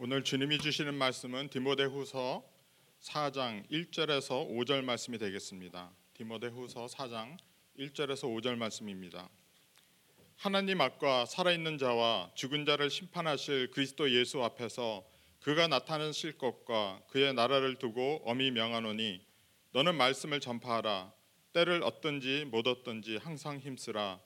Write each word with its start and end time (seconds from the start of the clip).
오늘 0.00 0.22
주님이 0.22 0.58
주시는 0.58 0.94
말씀은 0.94 1.48
디모데후서 1.48 2.44
4장 3.00 3.68
1절에서 3.68 4.48
5절 4.48 4.84
말씀이 4.84 5.18
되겠습니다. 5.18 5.90
디모데후서 6.14 6.86
4장 6.86 7.36
1절에서 7.76 8.32
5절 8.32 8.54
말씀입니다. 8.54 9.28
하나님 10.36 10.80
앞과 10.80 11.26
살아있는 11.26 11.78
자와 11.78 12.30
죽은 12.36 12.64
자를 12.64 12.90
심판하실 12.90 13.72
그리스도 13.72 14.08
예수 14.12 14.40
앞에서 14.44 15.04
그가 15.40 15.66
나타나실 15.66 16.38
것과 16.38 17.02
그의 17.08 17.34
나라를 17.34 17.80
두고 17.80 18.22
엄히 18.24 18.52
명하노니 18.52 19.26
너는 19.72 19.96
말씀을 19.96 20.38
전파하라 20.38 21.12
때를 21.52 21.82
얻든지 21.82 22.44
못 22.52 22.68
얻든지 22.68 23.16
항상 23.16 23.58
힘쓰라 23.58 24.20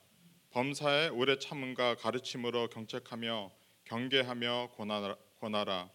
범사에 0.51 1.07
오래 1.07 1.39
참음과 1.39 1.95
가르침으로 1.95 2.69
경책하며 2.69 3.51
경계하며 3.85 4.69
권하라. 5.43 5.89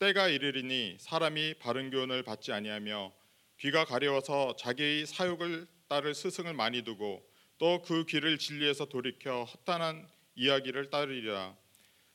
때가 0.00 0.26
이르리니 0.28 0.96
사람이 0.98 1.54
바른 1.60 1.90
교훈을 1.90 2.24
받지 2.24 2.50
아니하며 2.52 3.12
귀가 3.60 3.84
가려워서 3.84 4.56
자기의 4.56 5.06
사욕을 5.06 5.68
따를 5.88 6.12
스승을 6.12 6.54
많이 6.54 6.82
두고 6.82 7.22
또 7.58 7.82
그 7.82 8.04
귀를 8.06 8.38
진리에서 8.38 8.86
돌이켜 8.86 9.44
헛단한 9.44 10.08
이야기를 10.34 10.90
따르리라. 10.90 11.54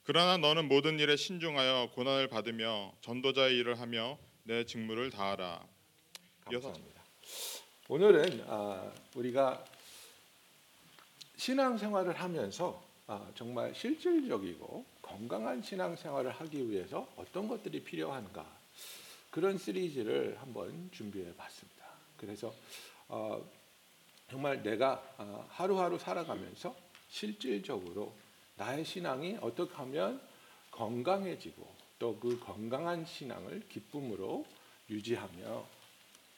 그러나 0.03 0.37
너는 0.37 0.67
모든 0.67 0.99
일에 0.99 1.15
신중하여 1.15 1.91
고난을 1.93 2.27
받으며 2.27 2.93
전도자의 3.01 3.55
일을 3.57 3.79
하며 3.79 4.17
내 4.43 4.65
직무를 4.65 5.11
다하라. 5.11 5.65
감사합니다. 6.41 7.03
오늘은 7.87 8.43
아, 8.47 8.91
우리가 9.15 9.63
신앙생활을 11.37 12.19
하면서 12.19 12.83
아, 12.83 12.94
정말 13.35 13.73
실질적이고 13.75 14.85
건강한 15.01 15.61
신앙생활을 15.61 16.31
하기 16.31 16.69
위해서 16.69 17.07
어떤 17.15 17.47
것들이 17.47 17.83
필요한가 17.83 18.45
그런 19.29 19.57
시리즈를 19.57 20.37
한번 20.39 20.89
준비해 20.91 21.33
봤습니다. 21.35 21.85
그래서 22.17 22.53
어, 23.07 23.43
정말 24.29 24.63
내가 24.63 25.03
어, 25.17 25.45
하루하루 25.49 25.99
살아가면서 25.99 26.75
실질적으로 27.09 28.13
나의 28.55 28.83
신앙이 28.85 29.37
어떻게 29.41 29.73
하면 29.75 30.21
건강해지고 30.71 31.75
또 31.99 32.17
그 32.19 32.39
건강한 32.39 33.05
신앙을 33.05 33.67
기쁨으로 33.69 34.45
유지하며 34.89 35.65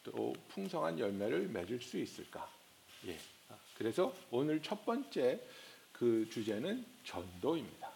또 0.04 0.34
풍성한 0.50 1.00
열매를 1.00 1.48
맺을 1.48 1.82
수 1.82 1.98
있을까? 1.98 2.50
예. 3.08 3.18
그래서 3.78 4.14
오늘 4.32 4.62
첫 4.62 4.86
번째 4.86 5.40
그 5.98 6.28
주제는 6.32 6.86
전도입니다. 7.04 7.90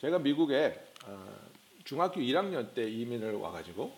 제가 0.00 0.18
미국에 0.18 0.82
어, 1.04 1.50
중학교 1.84 2.20
1학년 2.20 2.74
때 2.74 2.88
이민을 2.90 3.34
와가지고 3.34 3.92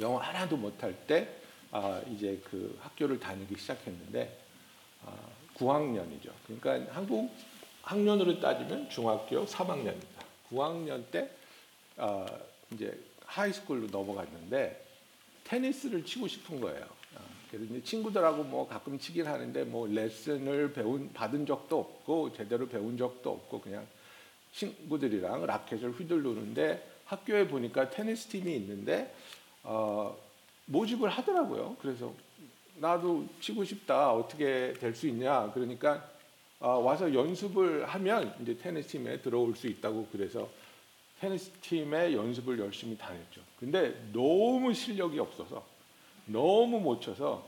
영어 0.00 0.18
하나도 0.18 0.56
못할 0.56 0.94
때 1.06 1.28
아, 1.70 2.00
이제 2.08 2.40
그 2.44 2.78
학교를 2.80 3.18
다니기 3.18 3.56
시작했는데 3.58 4.38
9학년이죠. 5.54 6.30
아, 6.30 6.34
그러니까 6.46 6.94
한국 6.94 7.34
학년으로 7.82 8.40
따지면 8.40 8.88
중학교 8.90 9.44
3학년입니다. 9.44 10.24
9학년 10.50 11.10
때 11.10 11.30
아, 11.96 12.26
이제 12.72 12.98
하이스쿨로 13.26 13.88
넘어갔는데 13.88 14.86
테니스를 15.44 16.04
치고 16.04 16.28
싶은 16.28 16.60
거예요. 16.60 16.97
그래서 17.50 17.64
이제 17.64 17.82
친구들하고 17.82 18.44
뭐 18.44 18.66
가끔 18.68 18.98
치긴 18.98 19.26
하는데 19.26 19.64
뭐 19.64 19.86
레슨을 19.86 20.72
배운 20.72 21.12
받은 21.12 21.46
적도 21.46 21.78
없고 21.80 22.32
제대로 22.34 22.68
배운 22.68 22.96
적도 22.96 23.30
없고 23.30 23.60
그냥 23.60 23.86
친구들이랑 24.52 25.46
라켓을 25.46 25.92
휘둘르는데 25.92 26.86
학교에 27.06 27.48
보니까 27.48 27.90
테니스 27.90 28.28
팀이 28.28 28.54
있는데 28.56 29.14
어, 29.62 30.16
모집을 30.66 31.08
하더라고요. 31.08 31.76
그래서 31.80 32.12
나도 32.76 33.26
치고 33.40 33.64
싶다. 33.64 34.12
어떻게 34.12 34.72
될 34.74 34.94
수 34.94 35.08
있냐? 35.08 35.50
그러니까 35.52 36.08
어, 36.60 36.70
와서 36.78 37.12
연습을 37.12 37.86
하면 37.86 38.34
이제 38.42 38.56
테니스 38.56 38.88
팀에 38.88 39.20
들어올 39.22 39.54
수 39.56 39.66
있다고 39.66 40.08
그래서 40.12 40.48
테니스 41.20 41.50
팀에 41.60 42.12
연습을 42.12 42.58
열심히 42.58 42.96
다녔죠. 42.96 43.40
근데 43.58 43.94
너무 44.12 44.72
실력이 44.74 45.18
없어서 45.18 45.64
너무 46.28 46.80
못 46.80 47.00
쳐서 47.00 47.46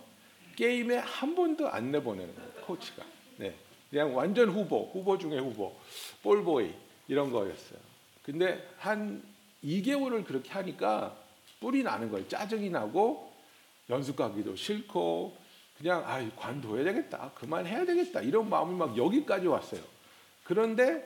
게임에 0.57 0.97
한 0.97 1.35
번도 1.35 1.69
안 1.69 1.91
내보내는 1.91 2.35
거예요. 2.35 2.51
코치가. 2.67 3.05
네. 3.37 3.55
그냥 3.89 4.15
완전 4.15 4.51
후보, 4.51 4.91
후보 4.93 5.19
중에 5.19 5.39
후보, 5.39 5.75
볼보이 6.23 6.73
이런 7.09 7.33
거였어요. 7.33 7.79
근데 8.23 8.69
한 8.79 9.23
2개월을 9.65 10.25
그렇게 10.25 10.51
하니까 10.51 11.17
뿔이 11.61 11.83
나는 11.83 12.11
거예요. 12.11 12.27
짜증이 12.29 12.71
나고 12.71 13.33
연습 13.89 14.17
가기도 14.17 14.55
싫고 14.55 15.37
그냥 15.77 16.05
아 16.07 16.25
관둬야 16.37 16.85
되겠다. 16.85 17.33
그만해야 17.35 17.85
되겠다. 17.85 18.21
이런 18.21 18.49
마음이 18.49 18.75
막 18.75 18.97
여기까지 18.97 19.47
왔어요. 19.47 19.81
그런데 20.45 21.05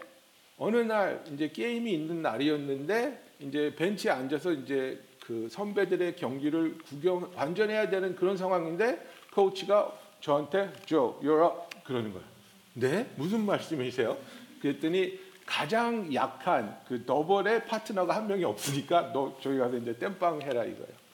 어느 0.58 0.76
날 0.76 1.24
이제 1.32 1.48
게임이 1.48 1.92
있는 1.92 2.22
날이었는데 2.22 3.24
이제 3.40 3.74
벤치에 3.76 4.10
앉아서 4.10 4.52
이제 4.52 5.00
그 5.26 5.48
선배들의 5.50 6.16
경기를 6.16 6.76
구경 6.78 7.30
관전해야 7.32 7.88
되는 7.88 8.14
그런 8.14 8.36
상황인데 8.36 9.06
코치가 9.32 9.98
저한테 10.20 10.72
저 10.86 11.18
you're 11.22 11.44
up 11.44 11.82
그러는 11.84 12.12
거예요. 12.12 12.26
네? 12.74 13.10
무슨 13.16 13.46
말씀이세요? 13.46 14.18
그랬더니 14.60 15.18
가장 15.46 16.12
약한 16.14 16.78
그 16.86 17.04
더블의 17.04 17.66
파트너가 17.66 18.16
한 18.16 18.26
명이 18.26 18.44
없으니까 18.44 19.12
너 19.12 19.36
저기 19.40 19.58
가서 19.58 19.76
이제 19.76 19.96
땜빵 19.98 20.42
해라 20.42 20.64
이거예요. 20.64 21.04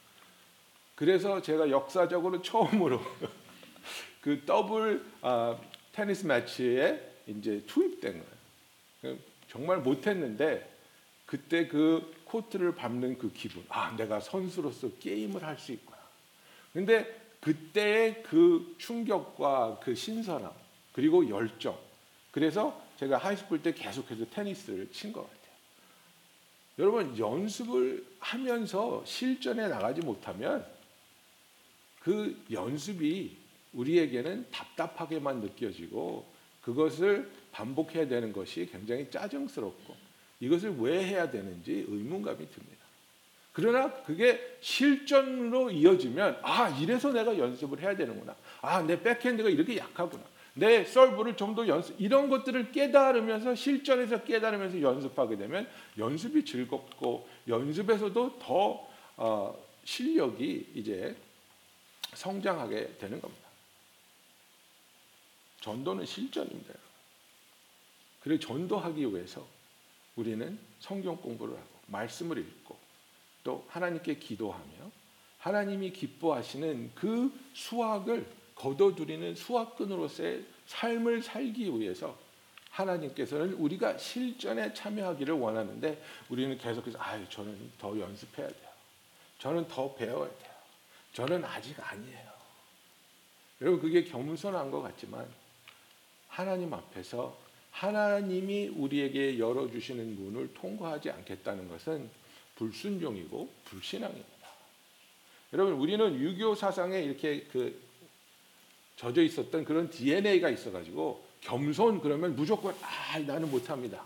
그래서 0.95 1.41
제가 1.41 1.71
역사적으로 1.71 2.43
처음으로 2.43 3.01
그 4.21 4.43
더블 4.45 5.05
아, 5.23 5.57
테니스 5.93 6.27
매치에 6.27 7.01
이제 7.27 7.63
투입된 7.67 8.23
거예요. 9.03 9.17
정말 9.49 9.79
못했는데 9.79 10.69
그때 11.27 11.67
그 11.67 12.13
코트를 12.31 12.75
밟는 12.77 13.19
그 13.19 13.33
기분, 13.33 13.65
아 13.69 13.95
내가 13.97 14.21
선수로서 14.21 14.89
게임을 15.01 15.43
할 15.43 15.59
수 15.59 15.73
있구나. 15.73 15.99
근데 16.73 17.21
그때의 17.41 18.23
그 18.23 18.77
충격과 18.79 19.81
그 19.83 19.95
신선함 19.95 20.53
그리고 20.93 21.29
열정, 21.29 21.77
그래서 22.31 22.81
제가 22.99 23.19
high 23.19 23.36
school 23.36 23.63
때 23.63 23.73
계속해서 23.73 24.27
테니스를 24.31 24.93
친 24.93 25.13
것 25.13 25.23
같아요. 25.23 25.41
여러분 26.79 27.19
연습을 27.19 28.07
하면서 28.21 29.05
실전에 29.05 29.69
나가지 29.69 30.01
못하면 30.01 30.65
그 32.01 32.43
연습이 32.51 33.37
우리에게는 33.73 34.51
답답하게만 34.51 35.41
느껴지고 35.41 36.27
그것을 36.63 37.31
반복해야 37.53 38.07
되는 38.07 38.33
것이 38.33 38.69
굉장히 38.71 39.11
짜증스럽고 39.11 40.10
이것을 40.41 40.77
왜 40.79 41.05
해야 41.05 41.31
되는지 41.31 41.85
의문감이 41.89 42.39
듭니다. 42.51 42.81
그러나 43.53 43.93
그게 44.05 44.57
실전으로 44.61 45.71
이어지면 45.71 46.39
아 46.43 46.69
이래서 46.81 47.13
내가 47.13 47.37
연습을 47.37 47.81
해야 47.81 47.97
되는구나. 47.97 48.35
아 48.63 48.83
내 48.83 49.01
백핸드가 49.03 49.49
이렇게 49.51 49.77
약하구나. 49.77 50.23
내 50.55 50.85
서브를 50.85 51.37
좀 51.37 51.55
더 51.55 51.67
연습 51.69 51.95
이런 52.01 52.29
것들을 52.29 52.73
깨달으면서 52.73 53.55
실전에서 53.55 54.25
깨달으면서 54.25 54.81
연습하게 54.81 55.37
되면 55.37 55.69
연습이 55.99 56.45
즐겁고 56.45 57.29
연습에서도 57.49 58.39
더 58.39 58.89
어, 59.17 59.67
실력이 59.85 60.71
이제 60.75 61.15
성장하게 62.15 62.97
되는 62.99 63.21
겁니다. 63.21 63.49
전도는 65.61 66.07
실전입니다. 66.07 66.75
그리고 68.23 68.41
전도하기 68.41 69.01
위해서 69.13 69.47
우리는 70.21 70.59
성경 70.81 71.17
공부를 71.17 71.55
하고 71.55 71.69
말씀을 71.87 72.39
읽고 72.39 72.77
또 73.43 73.65
하나님께 73.69 74.17
기도하며 74.17 74.91
하나님이 75.39 75.93
기뻐하시는 75.93 76.93
그 76.95 77.33
수학을 77.55 78.27
거둬들이는 78.55 79.35
수학근으로서의 79.35 80.45
삶을 80.67 81.23
살기 81.23 81.65
위해서 81.79 82.17
하나님께서는 82.69 83.55
우리가 83.55 83.97
실전에 83.97 84.75
참여하기를 84.75 85.35
원하는데 85.35 86.03
우리는 86.29 86.57
계속해서 86.59 86.99
아 87.01 87.19
저는 87.29 87.73
더 87.79 87.99
연습해야 87.99 88.47
돼요. 88.47 88.71
저는 89.39 89.67
더 89.69 89.95
배워야 89.95 90.29
돼요. 90.29 90.53
저는 91.15 91.43
아직 91.45 91.75
아니에요. 91.81 92.31
여러분 93.63 93.81
그게 93.81 94.05
겸손한 94.05 94.71
것 94.71 94.83
같지만 94.83 95.27
하나님 96.29 96.73
앞에서 96.73 97.37
하나님이 97.71 98.69
우리에게 98.69 99.39
열어주시는 99.39 100.17
문을 100.17 100.55
통과하지 100.55 101.11
않겠다는 101.11 101.69
것은 101.69 102.11
불순종이고 102.57 103.49
불신앙입니다. 103.65 104.31
여러분 105.53 105.75
우리는 105.75 106.15
유교 106.21 106.55
사상에 106.55 107.01
이렇게 107.01 107.45
그 107.51 107.81
젖어 108.97 109.23
있었던 109.23 109.65
그런 109.65 109.89
DNA가 109.89 110.51
있어가지고 110.51 111.25
겸손 111.41 112.01
그러면 112.01 112.37
무조건 112.37 112.75
아 112.83 113.19
나는 113.19 113.51
못합니다. 113.51 114.05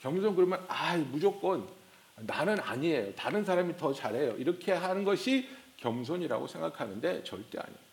겸손 0.00 0.36
그러면 0.36 0.64
아 0.68 0.96
무조건 0.96 1.68
나는 2.16 2.58
아니에요. 2.60 3.14
다른 3.14 3.44
사람이 3.44 3.76
더 3.76 3.92
잘해요. 3.92 4.36
이렇게 4.38 4.72
하는 4.72 5.04
것이 5.04 5.48
겸손이라고 5.78 6.46
생각하는데 6.46 7.24
절대 7.24 7.58
아닙니다. 7.58 7.87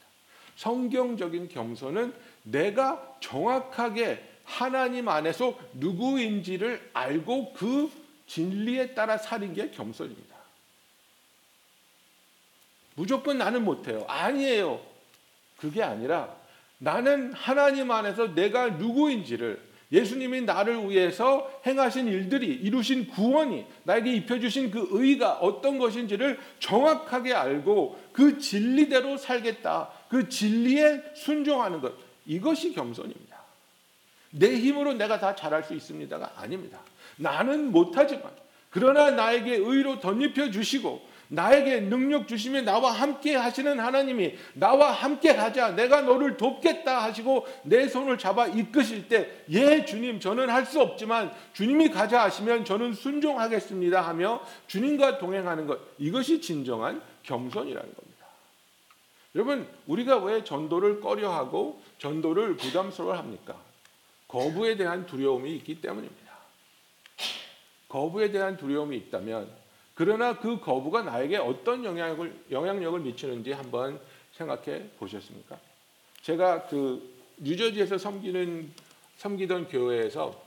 성경적인 0.56 1.50
겸손은 1.50 2.14
내가 2.44 3.18
정확하게 3.20 4.24
하나님 4.44 5.08
안에서 5.08 5.58
누구인지를 5.74 6.92
알고 6.94 7.54
그 7.54 7.90
진리에 8.28 8.94
따라 8.94 9.18
사는 9.18 9.54
게 9.54 9.72
겸손입니다. 9.72 10.36
무조건 12.96 13.38
나는 13.38 13.66
못해요. 13.66 14.06
아니에요. 14.08 14.82
그게 15.58 15.84
아니라 15.84 16.36
나는 16.78 17.34
하나님 17.34 17.92
안에서 17.92 18.34
내가 18.34 18.70
누구인지를 18.70 19.62
예수님이 19.92 20.42
나를 20.42 20.90
위해서 20.90 21.50
행하신 21.66 22.08
일들이 22.08 22.48
이루신 22.48 23.08
구원이 23.08 23.66
나에게 23.84 24.14
입혀주신 24.14 24.72
그 24.72 24.88
의가 24.92 25.34
어떤 25.34 25.78
것인지를 25.78 26.40
정확하게 26.60 27.34
알고 27.34 28.00
그 28.12 28.40
진리대로 28.40 29.18
살겠다. 29.18 29.90
그 30.16 30.30
진리에 30.30 31.02
순종하는 31.14 31.82
것. 31.82 31.94
이것이 32.26 32.72
겸손입니다. 32.72 33.36
내 34.32 34.56
힘으로 34.58 34.94
내가 34.94 35.20
다 35.20 35.36
잘할 35.36 35.62
수 35.66 35.74
있습니다가 35.74 36.32
아닙니다. 36.38 36.80
나는 37.18 37.70
못하지만 37.70 38.32
그러나 38.70 39.12
나에게 39.12 39.58
의로 39.58 40.00
덧입혀 40.00 40.52
주시고 40.52 41.02
나에게 41.28 41.82
능력 41.82 42.30
주시며 42.30 42.62
나와 42.62 42.92
함께 42.92 43.36
하시는 43.36 43.78
하나님이 43.78 44.36
나와 44.54 44.92
함께 44.92 45.32
하자 45.32 45.72
내가 45.72 46.02
너를 46.02 46.38
돕겠다 46.38 47.04
하시고 47.04 47.46
내 47.64 47.90
손을 47.90 48.18
잡아 48.18 48.48
이끄실 48.48 49.10
때 49.10 49.44
예 49.50 49.84
주님 49.84 50.22
저는 50.22 50.50
할 50.50 50.66
수 50.66 50.80
없지만 50.80 51.34
주님이 51.52 51.90
가자 51.90 52.24
하시면 52.24 52.64
저는 52.64 52.94
순종하겠습니다 52.94 54.02
하며 54.02 54.42
주님과 54.68 55.18
동행하는 55.18 55.68
것 55.68 55.78
이것이 55.98 56.40
진정한 56.40 57.02
겸손이라는 57.24 57.82
겁니다. 57.82 58.05
여러분 59.36 59.68
우리가 59.86 60.24
왜 60.24 60.44
전도를 60.44 61.02
꺼려하고 61.02 61.82
전도를 62.00 62.56
부담스러워합니까? 62.56 63.62
거부에 64.30 64.78
대한 64.78 65.06
두려움이 65.06 65.54
있기 65.58 65.82
때문입니다. 65.82 66.34
거부에 67.90 68.32
대한 68.32 68.56
두려움이 68.56 68.96
있다면 68.98 69.50
그러나 69.94 70.40
그 70.40 70.60
거부가 70.60 71.04
나에게 71.04 71.38
어떤 71.38 71.84
영향을 71.84 72.34
영향력을 72.50 73.00
미치는지 73.02 73.52
한번 73.52 74.00
생각해 74.34 74.90
보셨습니까? 75.00 75.60
제가 76.22 76.68
그 76.68 77.14
뉴저지에서 77.38 77.98
섬기는 77.98 78.72
섬기던 79.18 79.68
교회에서 79.68 80.44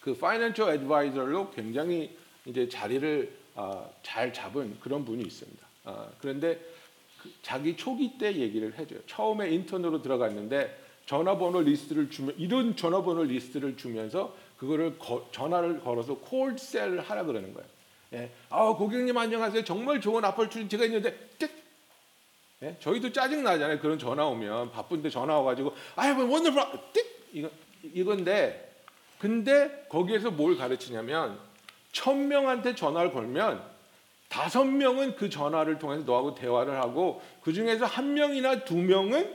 그 0.00 0.14
financial 0.14 0.74
advisor로 0.74 1.50
굉장히 1.50 2.16
이제 2.44 2.68
자리를 2.68 3.44
어, 3.54 3.90
잘 4.02 4.32
잡은 4.32 4.78
그런 4.80 5.04
분이 5.04 5.22
있습니다. 5.22 5.66
어, 5.84 6.10
그런데 6.18 6.58
그 6.58 6.73
자기 7.42 7.76
초기 7.76 8.18
때 8.18 8.34
얘기를 8.34 8.76
해줘요. 8.78 9.00
처음에 9.06 9.50
인턴으로 9.50 10.02
들어갔는데 10.02 10.82
전화번호 11.06 11.60
리스트를 11.60 12.10
주면 12.10 12.34
이런 12.38 12.76
전화번호 12.76 13.24
리스트를 13.24 13.76
주면서 13.76 14.34
그거를 14.56 14.98
거, 14.98 15.26
전화를 15.32 15.80
걸어서 15.80 16.14
cold 16.16 16.47
sell을 16.47 17.00
하라 17.00 17.24
그러는 17.24 17.52
거예요. 17.52 17.68
예. 18.14 18.30
아 18.48 18.72
고객님 18.72 19.16
안녕하세요. 19.16 19.64
정말 19.64 20.00
좋은 20.00 20.24
아파트가 20.24 20.84
있는데 20.84 21.28
띡. 21.38 21.50
예? 22.62 22.76
저희도 22.80 23.12
짜증 23.12 23.42
나잖아요. 23.42 23.80
그런 23.80 23.98
전화 23.98 24.24
오면 24.26 24.70
바쁜데 24.70 25.10
전화 25.10 25.38
와가지고 25.38 25.74
아이고 25.96 26.30
wonderful 26.30 26.62
띡 26.92 27.06
이거 27.32 27.50
이건데 27.82 28.72
근데 29.18 29.86
거기에서 29.88 30.30
뭘 30.30 30.56
가르치냐면 30.56 31.38
천 31.92 32.28
명한테 32.28 32.74
전화를 32.74 33.12
걸면 33.12 33.73
다섯 34.34 34.64
명은 34.64 35.14
그 35.14 35.30
전화를 35.30 35.78
통해서 35.78 36.02
너하고 36.02 36.34
대화를 36.34 36.76
하고 36.80 37.22
그 37.40 37.52
중에서 37.52 37.86
한 37.86 38.14
명이나 38.14 38.64
두 38.64 38.76
명은 38.76 39.32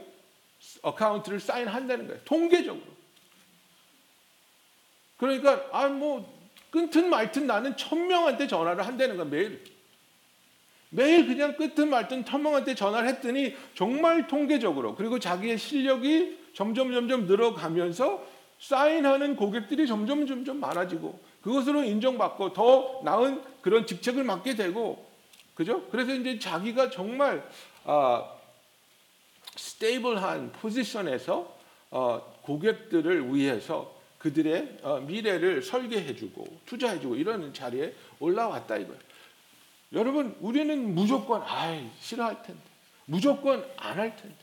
어카운트를 0.82 1.40
사인한다는 1.40 2.06
거예요. 2.06 2.22
통계적으로. 2.26 2.84
그러니까 5.16 5.66
아뭐 5.72 6.30
끊든 6.70 7.10
말든 7.10 7.48
나는 7.48 7.78
천 7.78 8.08
명한테 8.08 8.46
전화를 8.46 8.86
한다는 8.86 9.16
거야 9.16 9.26
매일. 9.26 9.64
매일 10.90 11.28
그냥 11.28 11.56
끊든 11.56 11.90
말든 11.90 12.26
천 12.26 12.44
명한테 12.44 12.76
전화를 12.76 13.08
했더니 13.08 13.56
정말 13.76 14.28
통계적으로 14.28 14.96
그리고 14.96 15.18
자기의 15.18 15.58
실력이 15.58 16.40
점점 16.54 16.92
점점 16.92 17.26
늘어가면서 17.26 18.22
사인하는 18.60 19.38
고객들이 19.38 19.88
점점 19.88 20.28
점점 20.28 20.60
많아지고 20.60 21.18
그것으로 21.50 21.84
인정받고 21.84 22.54
더 22.54 23.02
나은 23.04 23.42
그런 23.62 23.88
직책을 23.88 24.24
맡게 24.24 24.56
되고 24.56 25.04
그죠? 25.56 25.84
그래서 25.90 26.14
이제 26.14 26.38
자기가 26.38 26.92
정말 26.92 27.44
아, 27.86 28.34
stable한 29.56 30.52
포지션에서 30.52 31.58
어, 31.90 32.40
고객들을 32.44 33.34
위해서 33.34 33.92
그들의 34.20 34.78
어, 34.84 35.00
미래를 35.00 35.64
설계해주고 35.64 36.60
투자해주고 36.68 37.16
이런 37.16 37.52
자리에 37.52 37.96
올라왔다 38.20 38.78
이거예요. 38.78 39.00
여러분 39.94 40.36
우리는 40.42 40.94
무조건 40.94 41.42
아이 41.42 41.90
싫어할 42.00 42.44
텐데 42.44 42.62
무조건 43.06 43.68
안 43.76 43.98
할 43.98 44.16
텐데 44.16 44.36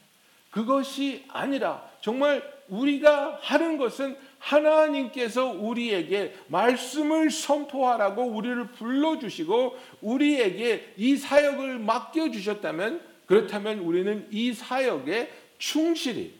그것이 0.51 1.25
아니라 1.29 1.89
정말 2.01 2.43
우리가 2.69 3.39
하는 3.43 3.79
것은 3.79 4.19
하나님께서 4.39 5.47
우리에게 5.47 6.35
말씀을 6.49 7.31
선포하라고 7.31 8.23
우리를 8.23 8.73
불러주시고 8.73 9.77
우리에게 10.03 10.95
이 10.97 11.17
사역을 11.17 11.79
맡겨주셨다면 11.81 13.01
그렇다면 13.27 13.81
우리는 13.81 14.29
이 14.31 14.53
사역에 14.53 15.31
충실히 15.59 16.35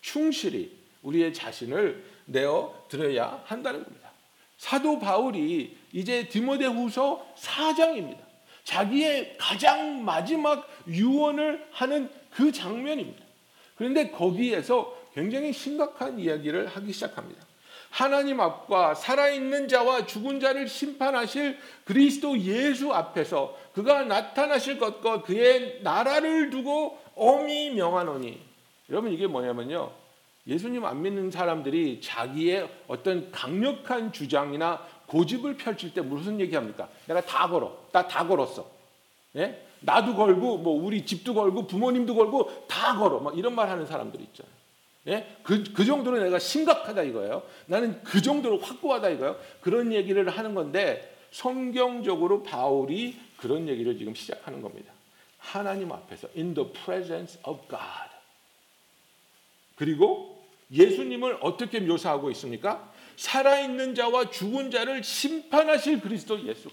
충실히 0.00 0.70
우리의 1.02 1.32
자신을 1.32 2.04
내어 2.26 2.86
드려야 2.88 3.42
한다는 3.46 3.82
겁니다. 3.82 4.10
사도 4.56 4.98
바울이 4.98 5.76
이제 5.92 6.28
디모데 6.28 6.66
후서 6.66 7.26
4장입니다. 7.36 8.18
자기의 8.64 9.36
가장 9.38 10.04
마지막 10.04 10.68
유언을 10.88 11.66
하는 11.70 12.10
그 12.30 12.50
장면입니다. 12.50 13.22
그런데 13.76 14.10
거기에서 14.10 14.96
굉장히 15.14 15.52
심각한 15.52 16.18
이야기를 16.18 16.66
하기 16.66 16.92
시작합니다. 16.92 17.42
하나님 17.90 18.40
앞과 18.40 18.94
살아있는 18.94 19.68
자와 19.68 20.06
죽은 20.06 20.40
자를 20.40 20.66
심판하실 20.66 21.56
그리스도 21.84 22.36
예수 22.40 22.92
앞에서 22.92 23.56
그가 23.72 24.02
나타나실 24.02 24.80
것과 24.80 25.22
그의 25.22 25.78
나라를 25.82 26.50
두고 26.50 26.98
엄히 27.14 27.70
명하노니 27.70 28.40
여러분 28.90 29.12
이게 29.12 29.28
뭐냐면요. 29.28 29.92
예수님 30.46 30.84
안 30.84 31.00
믿는 31.02 31.30
사람들이 31.30 32.00
자기의 32.02 32.68
어떤 32.88 33.30
강력한 33.30 34.12
주장이나 34.12 34.84
고집을 35.06 35.56
펼칠 35.56 35.94
때 35.94 36.00
무슨 36.00 36.40
얘기합니까? 36.40 36.88
내가 37.06 37.20
다 37.20 37.48
걸어. 37.48 37.78
나 37.92 38.08
다 38.08 38.26
걸었어. 38.26 38.68
예? 39.36 39.64
나도 39.80 40.16
걸고 40.16 40.58
뭐 40.58 40.82
우리 40.84 41.06
집도 41.06 41.32
걸고 41.34 41.66
부모님도 41.66 42.14
걸고 42.14 42.66
다 42.66 42.96
걸어. 42.96 43.20
막 43.20 43.38
이런 43.38 43.54
말 43.54 43.70
하는 43.70 43.86
사람들이 43.86 44.24
있잖아요. 44.24 44.52
예? 45.06 45.36
그, 45.42 45.64
그 45.72 45.84
정도로 45.84 46.18
내가 46.18 46.38
심각하다 46.38 47.02
이거예요. 47.02 47.42
나는 47.66 48.02
그 48.02 48.22
정도로 48.22 48.58
확고하다 48.58 49.10
이거예요. 49.10 49.38
그런 49.60 49.92
얘기를 49.92 50.28
하는 50.28 50.54
건데 50.54 51.14
성경적으로 51.30 52.42
바울이 52.42 53.18
그런 53.36 53.68
얘기를 53.68 53.98
지금 53.98 54.14
시작하는 54.14 54.62
겁니다. 54.62 54.92
하나님 55.38 55.92
앞에서 55.92 56.28
in 56.36 56.54
the 56.54 56.72
presence 56.72 57.38
of 57.44 57.60
God. 57.68 58.10
그리고 59.76 60.42
예수님을 60.72 61.38
어떻게 61.40 61.80
묘사하고 61.80 62.30
있습니까? 62.30 62.90
살아있는 63.16 63.94
자와 63.94 64.30
죽은 64.30 64.70
자를 64.70 65.04
심판하실 65.04 66.00
그리스도 66.00 66.42
예수. 66.46 66.70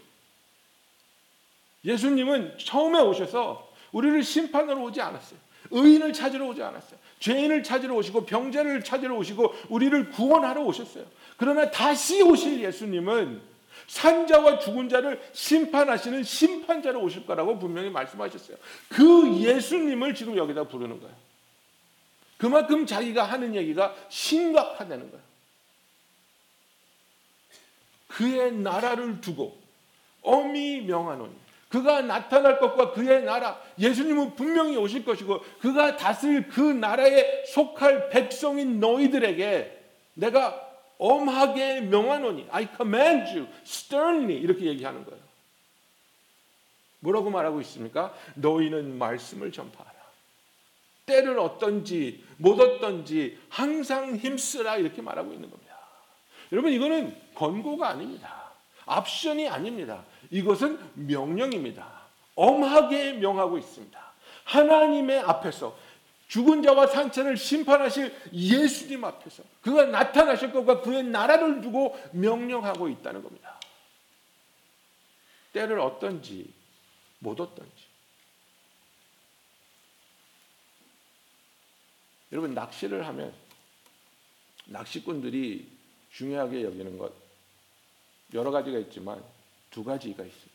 예수님은 1.84 2.58
처음에 2.58 3.00
오셔서 3.00 3.72
우리를 3.92 4.24
심판하러 4.24 4.82
오지 4.84 5.02
않았어요. 5.02 5.40
의인을 5.72 6.14
찾으러 6.14 6.48
오지 6.48 6.62
않았어요. 6.62 7.00
죄인을 7.20 7.64
찾으러 7.64 7.96
오시고 7.96 8.26
병자를 8.26 8.84
찾으러 8.84 9.16
오시고 9.16 9.54
우리를 9.70 10.10
구원하러 10.12 10.64
오셨어요. 10.64 11.06
그러나 11.38 11.72
다시 11.72 12.22
오실 12.22 12.62
예수님은 12.62 13.42
산자와 13.88 14.60
죽은 14.60 14.90
자를 14.90 15.22
심판하시는 15.34 16.24
심판자로 16.24 17.02
오실 17.02 17.26
거라고 17.26 17.60
분명히 17.60 17.90
말씀하셨어요. 17.90 18.58
그 18.90 19.38
예수님을 19.40 20.16
지금 20.16 20.38
여기다 20.38 20.64
부르는 20.66 21.00
거예요. 21.02 21.16
그만큼 22.38 22.86
자기가 22.86 23.24
하는 23.24 23.54
얘기가 23.54 23.96
심각하다는 24.10 25.12
거예요. 25.12 25.24
그의 28.08 28.52
나라를 28.54 29.22
두고 29.22 29.58
엄히 30.22 30.82
명하노니 30.82 31.34
그가 31.72 32.02
나타날 32.02 32.60
것과 32.60 32.92
그의 32.92 33.24
나라 33.24 33.60
예수님은 33.80 34.36
분명히 34.36 34.76
오실 34.76 35.06
것이고 35.06 35.40
그가 35.62 35.96
다스릴 35.96 36.50
그 36.50 36.60
나라에 36.60 37.46
속할 37.46 38.10
백성인 38.10 38.80
너희들에게 38.82 39.80
내가 40.16 40.70
엄하게 40.98 41.82
명하노니 41.82 42.48
I 42.52 42.68
command 42.76 43.32
you 43.32 43.48
sternly 43.66 44.36
이렇게 44.36 44.66
얘기하는 44.66 45.06
거예요. 45.06 45.22
뭐라고 47.00 47.32
말하고 47.32 47.62
있습니까? 47.62 48.14
너희는 48.36 48.98
말씀을 49.00 49.52
전파하라. 49.52 49.92
때를 51.06 51.40
어떤지 51.40 52.24
못 52.38 52.60
어떤지 52.60 53.40
항상 53.50 54.18
힘쓰라 54.18 54.76
이렇게 54.76 55.02
말하고 55.02 55.34
있는 55.34 55.50
겁니다. 55.50 55.78
여러분 56.52 56.72
이거는 56.74 57.16
권고가 57.34 57.90
아닙니다. 57.90 58.52
옵션이 58.86 59.48
아닙니다. 59.48 60.04
이것은 60.32 60.80
명령입니다. 60.96 62.02
엄하게 62.36 63.14
명하고 63.14 63.58
있습니다. 63.58 64.12
하나님의 64.46 65.20
앞에서 65.20 65.78
죽은 66.28 66.64
자와 66.64 66.88
산천을 66.88 67.36
심판하실 67.36 68.16
예수님 68.32 69.04
앞에서 69.04 69.44
그가 69.62 69.86
나타나실 69.86 70.54
것과 70.54 70.82
그의 70.82 71.04
나라를 71.04 71.60
두고 71.62 72.00
명령하고 72.14 72.88
있다는 72.88 73.22
겁니다. 73.22 73.60
때를 75.52 75.80
어떤지 75.80 76.54
못 77.20 77.40
어떤지. 77.40 77.92
여러분 82.32 82.54
낚시를 82.54 83.06
하면 83.08 83.34
낚시꾼들이 84.68 85.68
중요하게 86.14 86.64
여기는 86.64 86.98
것 86.98 87.12
여러 88.34 88.52
가지가 88.52 88.80
있지만 88.80 89.22
두 89.72 89.84
가지가 89.84 90.24
있습니다. 90.24 90.52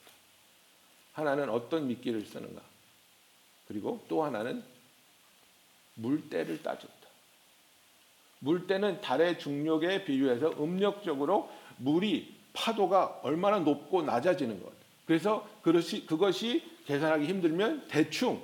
하나는 1.14 1.48
어떤 1.50 1.88
미끼를 1.88 2.24
쓰는가. 2.26 2.62
그리고 3.66 4.04
또 4.08 4.22
하나는 4.22 4.62
물때를 5.94 6.62
따진다. 6.62 6.94
물때는 8.40 9.00
달의 9.00 9.38
중력에 9.38 10.04
비유해서 10.04 10.50
음력적으로 10.62 11.50
물이 11.78 12.36
파도가 12.52 13.20
얼마나 13.22 13.58
높고 13.58 14.02
낮아지는 14.02 14.62
것. 14.62 14.72
그래서 15.06 15.48
그것이, 15.62 16.06
그것이 16.06 16.62
계산하기 16.86 17.26
힘들면 17.26 17.88
대충 17.88 18.42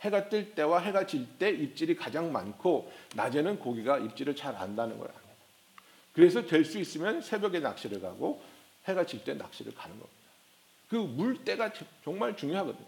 해가 0.00 0.28
뜰 0.28 0.54
때와 0.54 0.80
해가 0.80 1.06
질 1.06 1.26
때 1.38 1.50
입질이 1.50 1.94
가장 1.96 2.32
많고 2.32 2.90
낮에는 3.14 3.58
고기가 3.58 3.98
입질을 3.98 4.34
잘 4.34 4.56
안다는 4.56 4.98
걸 4.98 5.08
압니다. 5.08 5.22
그래서 6.12 6.44
될 6.46 6.64
수 6.64 6.78
있으면 6.78 7.20
새벽에 7.20 7.60
낚시를 7.60 8.00
가고 8.00 8.42
해가 8.88 9.06
질 9.06 9.24
때 9.24 9.34
낚시를 9.34 9.74
가는 9.74 9.98
겁니다. 9.98 10.20
그 10.88 10.96
물때가 10.96 11.72
정말 12.04 12.36
중요하거든요. 12.36 12.86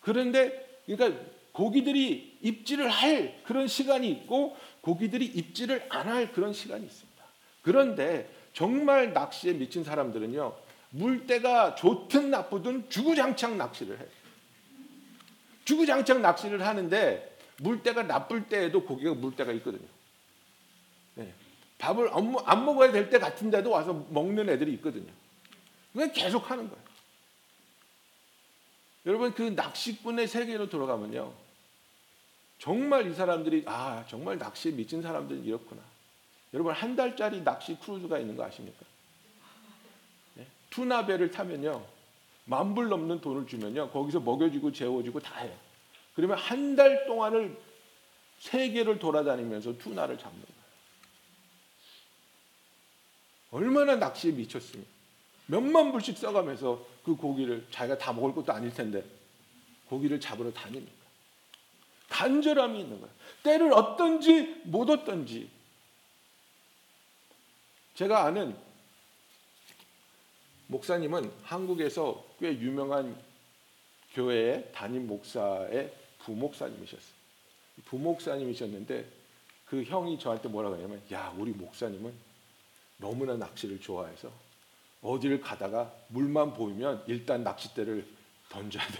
그런데 0.00 0.80
그러니까 0.86 1.20
고기들이 1.52 2.38
입질을 2.42 2.88
할 2.88 3.40
그런 3.44 3.66
시간이 3.66 4.08
있고 4.10 4.56
고기들이 4.82 5.24
입질을 5.24 5.86
안 5.88 6.06
할 6.08 6.32
그런 6.32 6.52
시간이 6.52 6.84
있습니다. 6.84 7.24
그런데 7.62 8.30
정말 8.52 9.12
낚시에 9.12 9.52
미친 9.54 9.82
사람들은요. 9.82 10.54
물때가 10.90 11.74
좋든 11.74 12.30
나쁘든 12.30 12.88
주구장창 12.90 13.58
낚시를 13.58 13.98
해요. 13.98 14.06
주구장창 15.64 16.22
낚시를 16.22 16.64
하는데 16.64 17.36
물때가 17.58 18.04
나쁠 18.04 18.48
때에도 18.48 18.84
고기가 18.84 19.14
물때가 19.14 19.52
있거든요. 19.52 19.88
네. 21.78 21.86
밥을 21.86 22.10
안 22.12 22.64
먹어야 22.64 22.90
될 22.92 23.10
때 23.10 23.18
같은데도 23.18 23.70
와서 23.70 23.92
먹는 24.10 24.48
애들이 24.48 24.72
있거든요. 24.74 25.10
그냥 25.92 26.12
계속 26.12 26.50
하는 26.50 26.68
거예요. 26.68 26.86
여러분 29.06 29.32
그 29.32 29.42
낚시꾼의 29.42 30.26
세계로 30.26 30.68
들어가면요. 30.68 31.32
정말 32.58 33.10
이 33.10 33.14
사람들이 33.14 33.64
아 33.66 34.04
정말 34.08 34.38
낚시에 34.38 34.72
미친 34.72 35.02
사람들은 35.02 35.44
이렇구나. 35.44 35.80
여러분 36.54 36.72
한 36.74 36.96
달짜리 36.96 37.42
낚시 37.44 37.76
크루즈가 37.78 38.18
있는 38.18 38.36
거 38.36 38.44
아십니까? 38.44 38.84
네? 40.34 40.46
투나배를 40.70 41.30
타면요. 41.30 41.84
만불 42.46 42.88
넘는 42.88 43.20
돈을 43.20 43.46
주면요. 43.46 43.90
거기서 43.90 44.20
먹여주고 44.20 44.72
재워주고 44.72 45.20
다 45.20 45.40
해요. 45.40 45.54
그러면 46.14 46.38
한 46.38 46.74
달 46.76 47.06
동안을 47.06 47.56
세계를 48.38 48.98
돌아다니면서 48.98 49.78
투나를 49.78 50.18
잡는 50.18 50.40
거예요. 50.40 50.55
얼마나 53.56 53.96
낚시에 53.96 54.32
미쳤습니까? 54.32 54.90
몇만 55.46 55.90
불씩 55.90 56.18
써가면서 56.18 56.86
그 57.02 57.16
고기를 57.16 57.66
자기가 57.70 57.96
다 57.96 58.12
먹을 58.12 58.34
것도 58.34 58.52
아닐 58.52 58.70
텐데 58.72 59.02
고기를 59.88 60.20
잡으러 60.20 60.52
다닙니까? 60.52 60.92
간절함이 62.10 62.80
있는 62.80 63.00
거예요. 63.00 63.14
때를 63.42 63.72
어떤지 63.72 64.60
못 64.64 64.90
어떤지. 64.90 65.48
제가 67.94 68.26
아는 68.26 68.54
목사님은 70.66 71.32
한국에서 71.42 72.26
꽤 72.38 72.52
유명한 72.58 73.16
교회의 74.12 74.70
담임 74.74 75.06
목사의 75.06 75.94
부목사님이셨어요. 76.18 77.16
부목사님이셨는데 77.86 79.08
그 79.64 79.82
형이 79.82 80.18
저한테 80.18 80.50
뭐라고 80.50 80.74
하냐면 80.74 81.00
야 81.10 81.34
우리 81.38 81.52
목사님은 81.52 82.25
너무나 82.98 83.36
낚시를 83.36 83.80
좋아해서 83.80 84.32
어디를 85.02 85.40
가다가 85.40 85.94
물만 86.08 86.54
보이면 86.54 87.04
일단 87.06 87.44
낚싯대를 87.44 88.06
던져야 88.48 88.86
돼. 88.86 88.98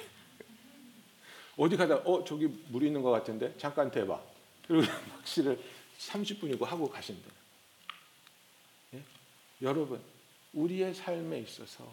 어디 1.57 1.77
가다 1.77 1.97
어 1.97 2.25
저기 2.25 2.47
물 2.69 2.83
있는 2.83 3.03
것 3.03 3.11
같은데 3.11 3.57
잠깐 3.59 3.91
대봐. 3.91 4.21
그리고 4.67 4.87
낚시를 5.17 5.59
30분이고 5.99 6.65
하고 6.65 6.89
가신대. 6.89 7.29
예? 8.95 9.03
여러분 9.63 10.01
우리의 10.53 10.95
삶에 10.95 11.41
있어서 11.41 11.91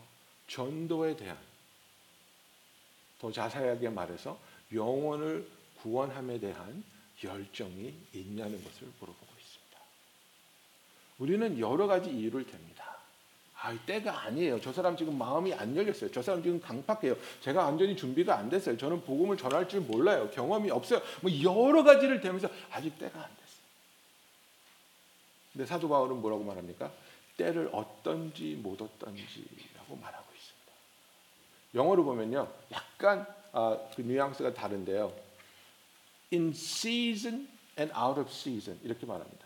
전도에 0.47 1.15
대한 1.15 1.37
더 3.19 3.31
자세하게 3.31 3.89
말해서 3.89 4.37
영혼을 4.73 5.47
구원함에 5.81 6.39
대한 6.39 6.83
열정이 7.23 7.93
있냐는 8.13 8.61
것을 8.63 8.87
물어보고. 8.99 9.32
우리는 11.23 11.57
여러 11.57 11.87
가지 11.87 12.09
이유를 12.09 12.43
댑니다. 12.43 12.83
아, 13.55 13.73
때가 13.85 14.23
아니에요. 14.23 14.59
저 14.59 14.73
사람 14.73 14.97
지금 14.97 15.17
마음이 15.17 15.53
안 15.53 15.73
열렸어요. 15.73 16.11
저 16.11 16.21
사람 16.21 16.43
지금 16.43 16.59
강팍해요. 16.59 17.15
제가 17.39 17.63
완전히 17.63 17.95
준비가 17.95 18.37
안 18.37 18.49
됐어요. 18.49 18.75
저는 18.75 19.05
복음을 19.05 19.37
전할 19.37 19.69
줄 19.69 19.79
몰라요. 19.79 20.29
경험이 20.31 20.69
없어요. 20.69 21.01
뭐 21.21 21.31
여러 21.41 21.81
가지를 21.81 22.19
대면서 22.19 22.49
아직 22.69 22.99
때가 22.99 23.17
안 23.17 23.29
됐어요. 23.29 23.63
근데 25.53 25.65
사도 25.65 25.87
바울은 25.87 26.17
뭐라고 26.19 26.43
말합니까? 26.43 26.91
때를 27.37 27.69
어떤지 27.71 28.55
못 28.55 28.81
어떤지라고 28.81 29.95
말하고 29.95 30.25
있습니다. 30.35 30.71
영어로 31.75 32.03
보면요, 32.03 32.51
약간 32.73 33.25
아, 33.53 33.77
그 33.95 34.01
뉘앙스가 34.01 34.53
다른데요. 34.53 35.13
In 36.33 36.49
season 36.49 37.47
and 37.79 37.95
out 37.97 38.19
of 38.19 38.29
season 38.29 38.77
이렇게 38.83 39.05
말합니다. 39.05 39.42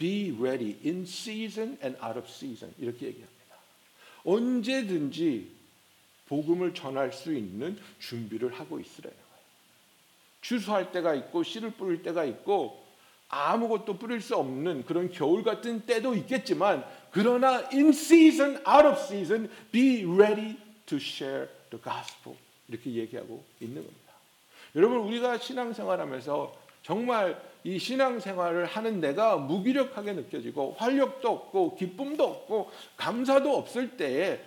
Be 0.00 0.34
ready 0.40 0.78
in 0.82 1.02
season 1.02 1.76
and 1.84 1.96
out 2.02 2.18
of 2.18 2.26
season 2.26 2.74
이렇게 2.78 3.06
얘기합니다. 3.06 3.56
언제든지 4.24 5.50
복음을 6.26 6.72
전할 6.72 7.12
수 7.12 7.34
있는 7.34 7.78
준비를 7.98 8.58
하고 8.58 8.80
있으래요. 8.80 9.12
추수할 10.40 10.90
때가 10.90 11.14
있고 11.14 11.42
씨를 11.42 11.72
뿌릴 11.72 12.02
때가 12.02 12.24
있고 12.24 12.82
아무것도 13.28 13.98
뿌릴 13.98 14.22
수 14.22 14.36
없는 14.36 14.86
그런 14.86 15.10
겨울 15.10 15.42
같은 15.42 15.84
때도 15.84 16.14
있겠지만 16.14 16.84
그러나 17.10 17.68
in 17.70 17.88
season, 17.88 18.56
out 18.66 18.86
of 18.86 18.98
season, 19.00 19.50
be 19.70 20.04
ready 20.04 20.56
to 20.86 20.96
share 20.96 21.46
the 21.68 21.82
gospel 21.82 22.38
이렇게 22.68 22.90
얘기하고 22.90 23.44
있는 23.60 23.82
겁니다. 23.82 24.12
여러분 24.76 24.98
우리가 24.98 25.38
신앙생활하면서 25.38 26.59
정말 26.82 27.40
이 27.62 27.78
신앙생활을 27.78 28.64
하는 28.64 29.00
내가 29.00 29.36
무기력하게 29.36 30.14
느껴지고 30.14 30.76
활력도 30.78 31.28
없고 31.28 31.76
기쁨도 31.76 32.24
없고 32.24 32.70
감사도 32.96 33.54
없을 33.56 33.96
때에 33.96 34.40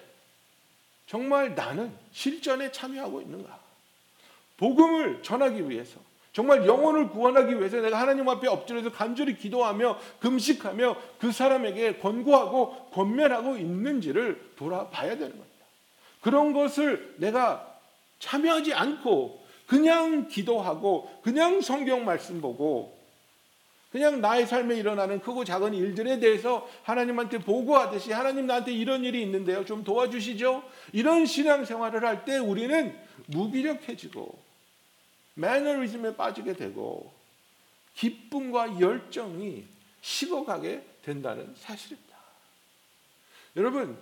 정말 1.05 1.53
나는 1.53 1.91
실전에 2.11 2.71
참여하고 2.71 3.21
있는가? 3.21 3.59
복음을 4.57 5.21
전하기 5.21 5.69
위해서 5.69 5.99
정말 6.31 6.65
영혼을 6.65 7.09
구원하기 7.09 7.59
위해서 7.59 7.77
내가 7.77 7.99
하나님 7.99 8.27
앞에 8.27 8.47
엎드려서 8.47 8.91
간절히 8.91 9.37
기도하며 9.37 9.99
금식하며 10.19 10.95
그 11.19 11.31
사람에게 11.31 11.97
권고하고 11.97 12.89
권면하고 12.91 13.57
있는지를 13.57 14.53
돌아봐야 14.55 15.11
되는 15.11 15.29
겁니다. 15.29 15.65
그런 16.21 16.53
것을 16.53 17.13
내가 17.17 17.77
참여하지 18.17 18.73
않고 18.73 19.42
그냥 19.67 20.27
기도하고 20.27 21.09
그냥 21.23 21.61
성경 21.61 22.05
말씀 22.05 22.41
보고 22.41 22.97
그냥 23.91 24.21
나의 24.21 24.47
삶에 24.47 24.75
일어나는 24.75 25.21
크고 25.21 25.45
작은 25.45 25.75
일들에 25.75 26.19
대해서 26.19 26.67
하나님한테 26.81 27.37
보고하듯이 27.37 28.11
하나님 28.11 28.47
나한테 28.47 28.73
이런 28.73 29.03
일이 29.03 29.21
있는데요. 29.21 29.63
좀 29.65 29.83
도와주시죠. 29.83 30.63
이런 30.93 31.25
신앙생활을 31.27 32.03
할 32.03 32.25
때 32.25 32.37
우리는 32.37 32.97
무기력해지고 33.27 34.37
매너리즘에 35.35 36.15
빠지게 36.15 36.53
되고 36.53 37.13
기쁨과 37.95 38.79
열정이 38.79 39.65
식어가게 40.01 40.83
된다는 41.03 41.53
사실입니다. 41.57 42.17
여러분, 43.55 43.95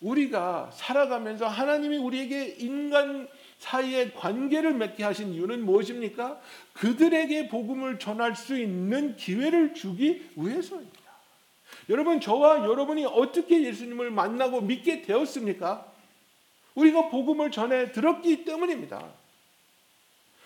우리가 0.00 0.70
살아가면서 0.72 1.46
하나님이 1.46 1.98
우리에게 1.98 2.56
인간 2.58 3.28
사이의 3.60 4.14
관계를 4.14 4.72
맺게 4.72 5.04
하신 5.04 5.34
이유는 5.34 5.64
무엇입니까? 5.66 6.40
그들에게 6.72 7.48
복음을 7.48 7.98
전할 7.98 8.34
수 8.34 8.58
있는 8.58 9.16
기회를 9.16 9.74
주기 9.74 10.26
위해서입니다. 10.34 10.98
여러분, 11.90 12.20
저와 12.20 12.64
여러분이 12.64 13.04
어떻게 13.04 13.62
예수님을 13.62 14.10
만나고 14.10 14.62
믿게 14.62 15.02
되었습니까? 15.02 15.86
우리가 16.74 17.10
복음을 17.10 17.50
전해 17.50 17.92
들었기 17.92 18.44
때문입니다. 18.44 19.06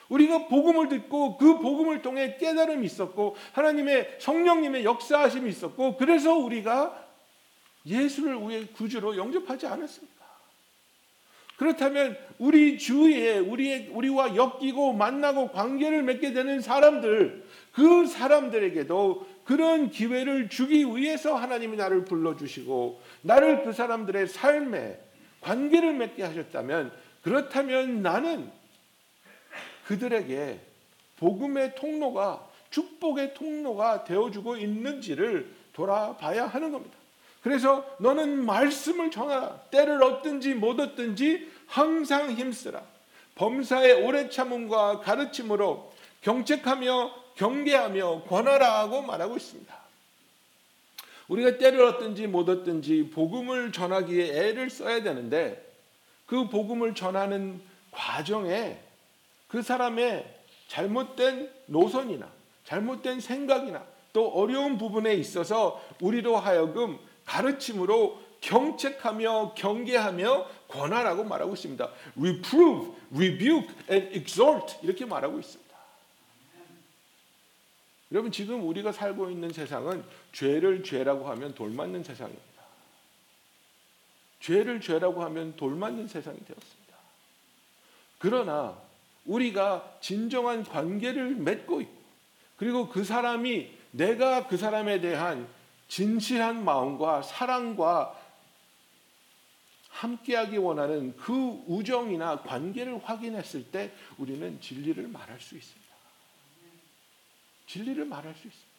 우리가 0.09 0.49
복음을 0.49 0.89
듣고 0.89 1.39
그 1.39 1.61
복음을 1.61 2.03
통해 2.03 2.37
깨달음이 2.37 2.85
있었고 2.85 3.37
하나님의 3.53 4.17
성령님의 4.19 4.85
역사하심이 4.85 5.49
있었고 5.49 5.97
그래서 5.97 6.35
우리가 6.35 7.07
예수를 7.87 8.35
우리의 8.35 8.67
구주로 8.73 9.17
영접하지 9.17 9.67
않았습니까? 9.69 10.14
그렇다면 11.57 12.17
우리 12.39 12.79
주위에 12.79 13.39
우리의 13.39 13.89
우리와 13.93 14.35
엮이고 14.35 14.93
만나고 14.93 15.53
관계를 15.53 16.03
맺게 16.03 16.33
되는 16.33 16.61
사람들 16.61 17.45
그 17.73 18.07
사람들에게도 18.07 19.27
그런 19.45 19.91
기회를 19.91 20.49
주기 20.49 20.85
위해서 20.85 21.35
하나님이 21.37 21.77
나를 21.77 22.05
불러 22.05 22.37
주시고 22.37 23.01
나를 23.23 23.63
그 23.63 23.73
사람들의 23.73 24.29
삶에 24.29 24.99
관계를 25.41 25.95
맺게 25.95 26.23
하셨다면 26.23 26.93
그렇다면 27.23 28.03
나는 28.03 28.51
그들에게 29.87 30.61
복음의 31.17 31.75
통로가 31.77 32.49
축복의 32.71 33.35
통로가 33.35 34.05
되어 34.05 34.31
주고 34.31 34.57
있는지를 34.57 35.55
돌아봐야 35.73 36.47
하는 36.47 36.73
겁니다. 36.73 36.97
그래서 37.45 37.85
너는 37.99 38.47
말씀을 38.47 39.11
전하라. 39.11 39.61
때를 39.71 40.03
얻든지 40.03 40.55
못 40.55 40.81
얻든지 40.81 41.53
항상 41.67 42.33
힘쓰라. 42.33 42.83
범사의 43.35 44.03
오래 44.03 44.31
참음과 44.31 45.01
가르침으로 45.01 45.93
경책하며 46.23 47.15
경계하며 47.35 48.23
권하라고 48.23 49.03
말하고 49.03 49.37
있습니다. 49.37 49.75
우리가 51.29 51.59
때를 51.59 51.85
얻든지 51.85 52.29
못 52.29 52.49
얻든지 52.49 53.11
복음을 53.11 53.73
전하기에 53.73 54.49
애를 54.49 54.71
써야 54.71 55.03
되는데 55.03 55.71
그 56.25 56.49
복음을 56.49 56.95
전하는 56.95 57.61
과정에 57.91 58.79
그 59.49 59.61
사람의 59.61 60.35
잘못된 60.69 61.53
노선이나 61.67 62.27
잘못된 62.65 63.21
생각이나 63.21 63.85
또 64.15 64.29
어려운 64.29 64.79
부분에 64.79 65.13
있어서 65.15 65.85
우리로 66.01 66.37
하여금 66.37 66.99
가르침으로 67.25 68.23
경책하며 68.41 69.55
경계하며 69.55 70.47
권하라고 70.69 71.25
말하고 71.25 71.55
있습니다. 71.55 71.91
Reprove, 72.19 72.93
rebuke, 73.15 73.75
and 73.91 74.15
exhort 74.15 74.77
이렇게 74.83 75.07
말하고 75.07 75.39
있습니다. 75.39 75.65
여러분 78.13 78.31
지금 78.31 78.67
우리가 78.69 78.93
살고 78.93 79.31
있는 79.31 79.53
세상은 79.53 80.05
죄를 80.33 80.85
죄라고 80.85 81.29
하면 81.31 81.55
돌 81.55 81.71
맞는 81.71 82.05
세상입니다. 82.05 82.45
죄를 84.41 84.81
죄라고 84.81 85.23
하면 85.25 85.57
돌 85.57 85.75
맞는 85.75 86.07
세상이 86.07 86.39
되었습니다. 86.45 86.95
그러나 88.19 88.77
우리가 89.25 89.97
진정한 90.01 90.65
관계를 90.65 91.35
맺고 91.37 91.81
있고 91.81 92.05
그리고 92.57 92.89
그 92.89 93.05
사람이 93.05 93.71
내가 93.91 94.47
그 94.47 94.57
사람에 94.57 95.01
대한 95.01 95.49
진실한 95.89 96.65
마음과 96.65 97.23
사랑과 97.23 98.21
함께하기 99.89 100.57
원하는 100.57 101.17
그 101.17 101.63
우정이나 101.67 102.43
관계를 102.43 103.03
확인했을 103.05 103.71
때 103.71 103.93
우리는 104.19 104.61
진리를 104.61 105.07
말할 105.07 105.41
수 105.41 105.57
있습니다. 105.57 105.95
진리를 107.67 108.05
말할 108.05 108.35
수 108.35 108.47
있습니다. 108.49 108.75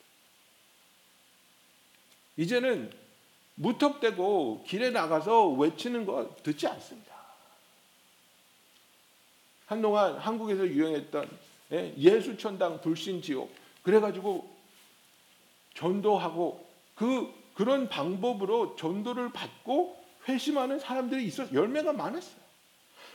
이제는 2.37 2.91
무턱대고 3.55 4.65
길에 4.67 4.89
나가서 4.89 5.49
외치는 5.51 6.05
거 6.05 6.35
듣지 6.43 6.67
않습니다. 6.67 7.15
한동안 9.65 10.17
한국에서 10.17 10.67
유행했던 10.67 11.39
예, 11.71 11.93
예수천당 11.97 12.81
불신지옥 12.81 13.51
그래가지고 13.83 14.53
전도하고 15.73 16.64
그 16.95 17.31
그런 17.53 17.87
방법으로 17.87 18.75
전도를 18.75 19.31
받고 19.31 19.95
회심하는 20.27 20.79
사람들이 20.79 21.25
있어 21.25 21.51
열매가 21.53 21.93
많았어요. 21.93 22.45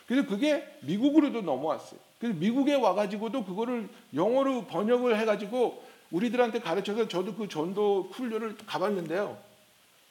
그래서 0.07 0.27
그게 0.29 0.67
미국으로도 0.83 1.43
넘어왔어요. 1.43 2.01
그래서 2.19 2.39
미국에 2.39 2.75
와가지고도 2.75 3.45
그거를 3.45 3.89
영어로 4.15 4.67
번역을 4.67 5.19
해가지고 5.19 5.83
우리들한테 6.11 6.61
가르쳐서 6.61 7.09
저도 7.09 7.35
그 7.35 7.49
전도 7.49 8.11
훈련을 8.13 8.57
가봤는데요. 8.67 9.39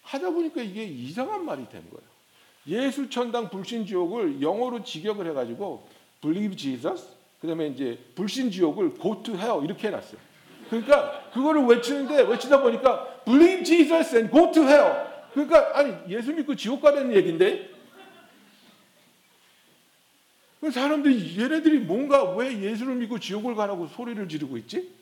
하다 0.04 0.30
보니까 0.32 0.62
이게 0.62 0.86
이상한 0.86 1.46
말이 1.46 1.68
된 1.70 1.84
거예요. 1.90 2.10
예수 2.68 3.10
천당 3.10 3.50
불신 3.50 3.86
지옥을 3.86 4.42
영어로 4.42 4.84
직역을 4.84 5.28
해가지고 5.30 5.88
believe 6.22 6.56
Jesus 6.56 7.08
그다음에 7.42 7.68
이제 7.68 7.98
불신 8.16 8.52
지옥을 8.52 8.96
go 9.02 9.22
to 9.24 9.36
hell 9.36 9.64
이렇게 9.64 9.88
해놨어요. 9.88 10.29
그러니까 10.70 11.30
그거를 11.32 11.64
외치는데 11.64 12.24
외치다 12.24 12.62
보니까 12.62 13.24
believe 13.26 13.64
Jesus 13.64 14.16
and 14.16 14.32
go 14.32 14.52
to 14.52 14.64
hell. 14.64 15.08
그러니까 15.34 15.78
아니 15.78 15.94
예수 16.08 16.34
믿고 16.34 16.56
지옥 16.56 16.82
가라는 16.82 17.16
얘긴데 17.16 17.70
그 20.60 20.72
사람들이 20.72 21.40
얘네들이 21.40 21.80
뭔가 21.80 22.36
왜 22.36 22.60
예수를 22.60 22.96
믿고 22.96 23.20
지옥을 23.20 23.56
가라고 23.56 23.88
소리를 23.88 24.28
지르고 24.28 24.58
있지? 24.58 24.94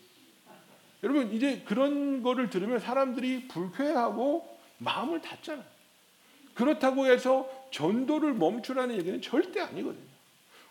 여러분 1.04 1.32
이제 1.34 1.64
그런 1.66 2.22
거를 2.22 2.50
들으면 2.50 2.80
사람들이 2.80 3.48
불쾌하고 3.48 4.58
마음을 4.78 5.22
닫잖아요. 5.22 5.66
그렇다고 6.54 7.06
해서 7.06 7.50
전도를 7.72 8.34
멈추라는 8.34 8.96
얘기는 8.98 9.22
절대 9.22 9.62
아니거든요. 9.62 10.06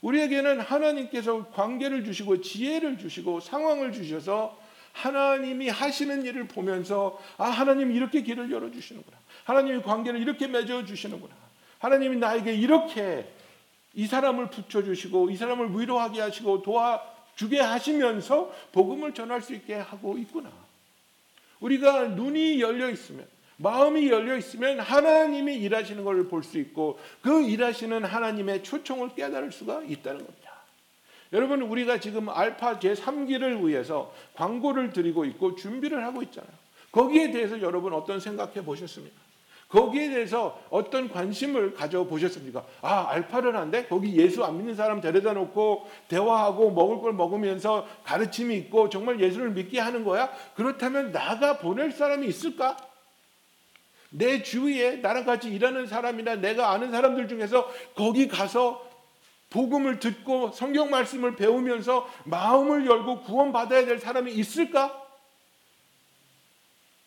우리에게는 0.03 0.61
하나님께서 0.61 1.47
관계를 1.51 2.05
주시고 2.05 2.41
지혜를 2.41 2.99
주시고 2.99 3.41
상황을 3.41 3.93
주셔서 3.93 4.57
하나님이 4.97 5.69
하시는 5.69 6.25
일을 6.25 6.49
보면서 6.49 7.21
아 7.37 7.51
하나님 7.51 7.93
이렇게 7.93 8.23
길을 8.23 8.51
열어 8.51 8.71
주시는구나. 8.71 9.17
하나님이 9.45 9.83
관계를 9.83 10.21
이렇게 10.21 10.49
맺어 10.49 10.85
주시는구나. 10.85 11.35
하나님이 11.79 12.17
나에게 12.17 12.55
이렇게 12.55 13.31
이 13.95 14.07
사람을 14.07 14.49
붙여 14.51 14.83
주시고 14.83 15.31
이 15.31 15.37
사람을 15.37 15.79
위로하게 15.79 16.23
하시고 16.23 16.63
도와 16.63 17.03
주게 17.35 17.61
하시면서 17.61 18.51
복음을 18.73 19.13
전할 19.13 19.43
수 19.43 19.55
있게 19.55 19.75
하고 19.75 20.17
있구나. 20.17 20.51
우리가 21.61 22.09
눈이 22.09 22.61
열려 22.61 22.89
있으면 22.89 23.27
마음이 23.59 24.09
열려 24.09 24.37
있으면 24.37 24.81
하나님이 24.81 25.57
일하시는 25.57 26.05
것을 26.05 26.29
볼 26.29 26.43
수 26.43 26.59
있고 26.59 26.99
그 27.21 27.43
일하시는 27.43 28.03
하나님의 28.05 28.63
초청을 28.63 29.15
깨달을 29.15 29.53
수가 29.53 29.83
있다는 29.83 30.25
겁니다. 30.25 30.46
여러분 31.33 31.63
우리가 31.63 31.99
지금 32.01 32.29
알파 32.29 32.79
제3기를 32.79 33.65
위해서 33.65 34.13
광고를 34.35 34.93
드리고 34.93 35.25
있고 35.25 35.57
준비를 35.57 36.05
하고 36.05 36.23
있잖아요. 36.23 36.53
거기에 36.93 37.31
대해서 37.31 37.61
여러분 37.61 37.93
어떤 37.93 38.21
생각해 38.21 38.65
보셨습니까? 38.65 39.27
거기에 39.69 40.11
대해서 40.11 40.61
어떤 40.71 41.09
관심을 41.09 41.75
가져 41.75 42.05
보셨습니까? 42.05 42.65
아, 42.83 43.09
알파를 43.09 43.57
한데 43.57 43.87
거기 43.87 44.17
예수 44.17 44.45
안 44.45 44.57
믿는 44.59 44.77
사람 44.77 45.01
데려다 45.01 45.33
놓고 45.33 45.91
대화하고 46.09 46.71
먹을 46.71 47.01
걸 47.01 47.13
먹으면서 47.13 47.87
가르침이 48.05 48.57
있고 48.59 48.89
정말 48.89 49.21
예수를 49.21 49.51
믿게 49.51 49.81
하는 49.81 50.05
거야? 50.05 50.31
그렇다면 50.55 51.11
나가 51.11 51.59
보낼 51.59 51.91
사람이 51.91 52.27
있을까? 52.29 52.77
내 54.11 54.43
주위에 54.43 54.97
나랑 54.97 55.25
같이 55.25 55.51
일하는 55.51 55.87
사람이나 55.87 56.37
내가 56.37 56.71
아는 56.71 56.93
사람들 56.93 57.27
중에서 57.27 57.69
거기 57.97 58.29
가서 58.29 58.86
복음을 59.57 59.99
듣고 59.99 60.51
성경 60.53 60.91
말씀을 60.91 61.35
배우면서 61.35 62.07
마음을 62.25 62.85
열고 62.85 63.23
구원받아야 63.23 63.87
될 63.87 63.99
사람이 63.99 64.31
있을까? 64.35 65.03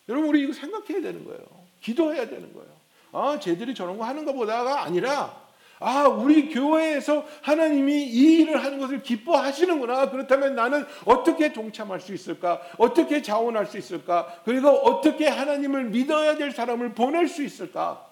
여러분 0.10 0.30
우리 0.30 0.42
이거 0.42 0.54
생각해야 0.54 1.00
되는 1.00 1.24
거예요. 1.26 1.42
기도해야 1.80 2.28
되는 2.28 2.52
거예요. 2.52 2.70
아, 3.12 3.40
쟤들이 3.40 3.76
저런 3.76 4.00
거 4.00 4.04
하는 4.04 4.26
것보다가 4.26 4.82
아니라 4.82 5.48
아, 5.80 6.08
우리 6.08 6.50
교회에서 6.50 7.24
하나님이 7.44 8.04
이 8.04 8.42
일을 8.42 8.64
하는 8.64 8.80
것을 8.80 9.04
기뻐하시는구나. 9.04 10.10
그렇다면 10.10 10.56
나는 10.56 10.86
어떻게 11.06 11.54
동참할 11.54 12.02
수 12.02 12.16
있을까? 12.16 12.62
어떻게 12.80 13.22
자원할 13.22 13.68
수 13.68 13.78
있을까? 13.78 14.42
그리고 14.44 14.70
어떻게 14.70 15.28
하나님을 15.28 15.86
믿어야 15.86 16.36
될 16.36 16.52
사람을 16.52 16.96
보낼 16.96 17.28
수 17.28 17.44
있을까? 17.44 18.09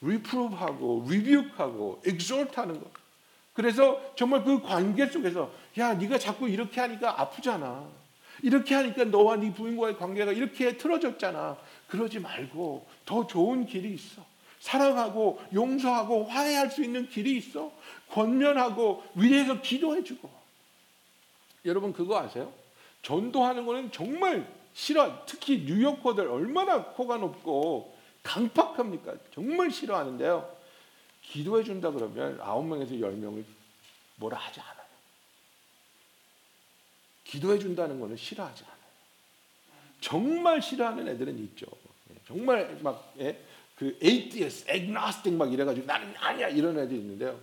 리프로브하고 0.00 1.06
리뷰하고 1.08 2.02
엑소트하는 2.04 2.80
거. 2.80 2.90
그래서 3.52 4.00
정말 4.14 4.44
그 4.44 4.60
관계 4.60 5.06
속에서 5.06 5.50
야 5.78 5.94
네가 5.94 6.18
자꾸 6.18 6.48
이렇게 6.48 6.80
하니까 6.80 7.20
아프잖아. 7.20 7.86
이렇게 8.42 8.74
하니까 8.74 9.04
너와 9.04 9.36
네 9.36 9.52
부인과의 9.52 9.96
관계가 9.96 10.32
이렇게 10.32 10.76
틀어졌잖아. 10.76 11.56
그러지 11.88 12.20
말고 12.20 12.86
더 13.06 13.26
좋은 13.26 13.66
길이 13.66 13.94
있어. 13.94 14.22
사랑하고 14.60 15.40
용서하고 15.54 16.24
화해할 16.24 16.70
수 16.70 16.82
있는 16.84 17.08
길이 17.08 17.36
있어. 17.38 17.72
권면하고 18.10 19.02
위에서 19.14 19.62
기도해주고. 19.62 20.28
여러분 21.64 21.92
그거 21.92 22.18
아세요? 22.18 22.52
전도하는 23.02 23.64
거는 23.64 23.90
정말 23.92 24.46
싫어. 24.74 25.24
특히 25.24 25.64
뉴요커들 25.64 26.28
얼마나 26.28 26.84
코가 26.84 27.16
높고 27.16 27.95
강팍합니까? 28.26 29.14
정말 29.32 29.70
싫어하는데요. 29.70 30.56
기도해 31.22 31.64
준다 31.64 31.90
그러면 31.90 32.38
아홉 32.40 32.66
명에서 32.66 32.98
열 33.00 33.12
명을 33.12 33.44
뭐라 34.16 34.36
하지 34.36 34.60
않아요. 34.60 34.86
기도해 37.24 37.58
준다는 37.58 38.00
거는 38.00 38.16
싫어하지 38.16 38.64
않아요. 38.64 38.76
정말 40.00 40.60
싫어하는 40.60 41.08
애들은 41.08 41.38
있죠. 41.38 41.66
예, 42.10 42.16
정말 42.26 42.78
막 42.82 43.12
예? 43.18 43.40
그 43.76 43.98
atheist, 44.02 44.70
agnostic 44.70 45.36
막 45.36 45.52
이래가지고 45.52 45.86
나는 45.86 46.14
아니야 46.16 46.48
이런 46.48 46.78
애들 46.78 46.96
있는데요. 46.96 47.38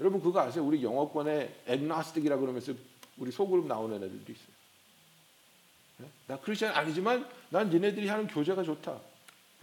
여러분 0.00 0.20
그거 0.20 0.40
아세요? 0.40 0.64
우리 0.64 0.82
영어권에 0.82 1.64
agnostic이라고 1.68 2.40
그러면서 2.40 2.72
우리 3.16 3.30
소그룹 3.32 3.66
나오는 3.66 3.96
애들도 3.96 4.32
있어요. 4.32 4.56
예? 6.02 6.04
나 6.26 6.38
크리스천 6.38 6.70
아니지만 6.70 7.28
난 7.50 7.70
니네들이 7.70 8.08
하는 8.08 8.26
교제가 8.26 8.62
좋다. 8.62 9.00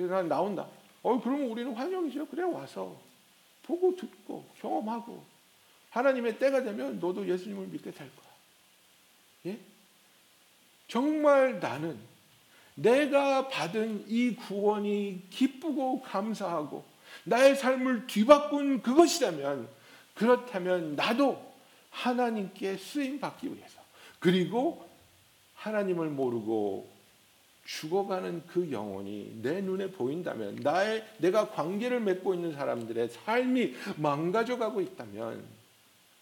난 0.07 0.27
나온다. 0.27 0.67
어 1.01 1.19
그러면 1.21 1.49
우리는 1.49 1.73
환영이죠. 1.73 2.27
그래 2.27 2.43
와서 2.43 2.95
보고 3.63 3.95
듣고 3.95 4.45
경험하고 4.59 5.23
하나님의 5.89 6.39
때가 6.39 6.63
되면 6.63 6.99
너도 6.99 7.27
예수님을 7.27 7.67
믿게 7.67 7.91
될 7.91 8.09
거야. 8.15 8.29
예? 9.47 9.59
정말 10.87 11.59
나는 11.59 11.99
내가 12.75 13.47
받은 13.47 14.05
이 14.07 14.35
구원이 14.35 15.27
기쁘고 15.29 16.01
감사하고 16.01 16.83
나의 17.23 17.55
삶을 17.55 18.07
뒤바꾼 18.07 18.81
그것이라면 18.81 19.67
그렇다면 20.15 20.95
나도 20.95 21.53
하나님께 21.91 22.77
쓰임 22.77 23.19
받기 23.19 23.53
위해서 23.53 23.79
그리고 24.19 24.87
하나님을 25.55 26.09
모르고 26.09 26.92
죽어가는 27.65 28.43
그 28.47 28.71
영혼이 28.71 29.39
내 29.41 29.61
눈에 29.61 29.91
보인다면 29.91 30.55
나의 30.55 31.05
내가 31.19 31.49
관계를 31.49 32.01
맺고 32.01 32.33
있는 32.33 32.53
사람들의 32.53 33.09
삶이 33.09 33.75
망가져가고 33.97 34.81
있다면 34.81 35.43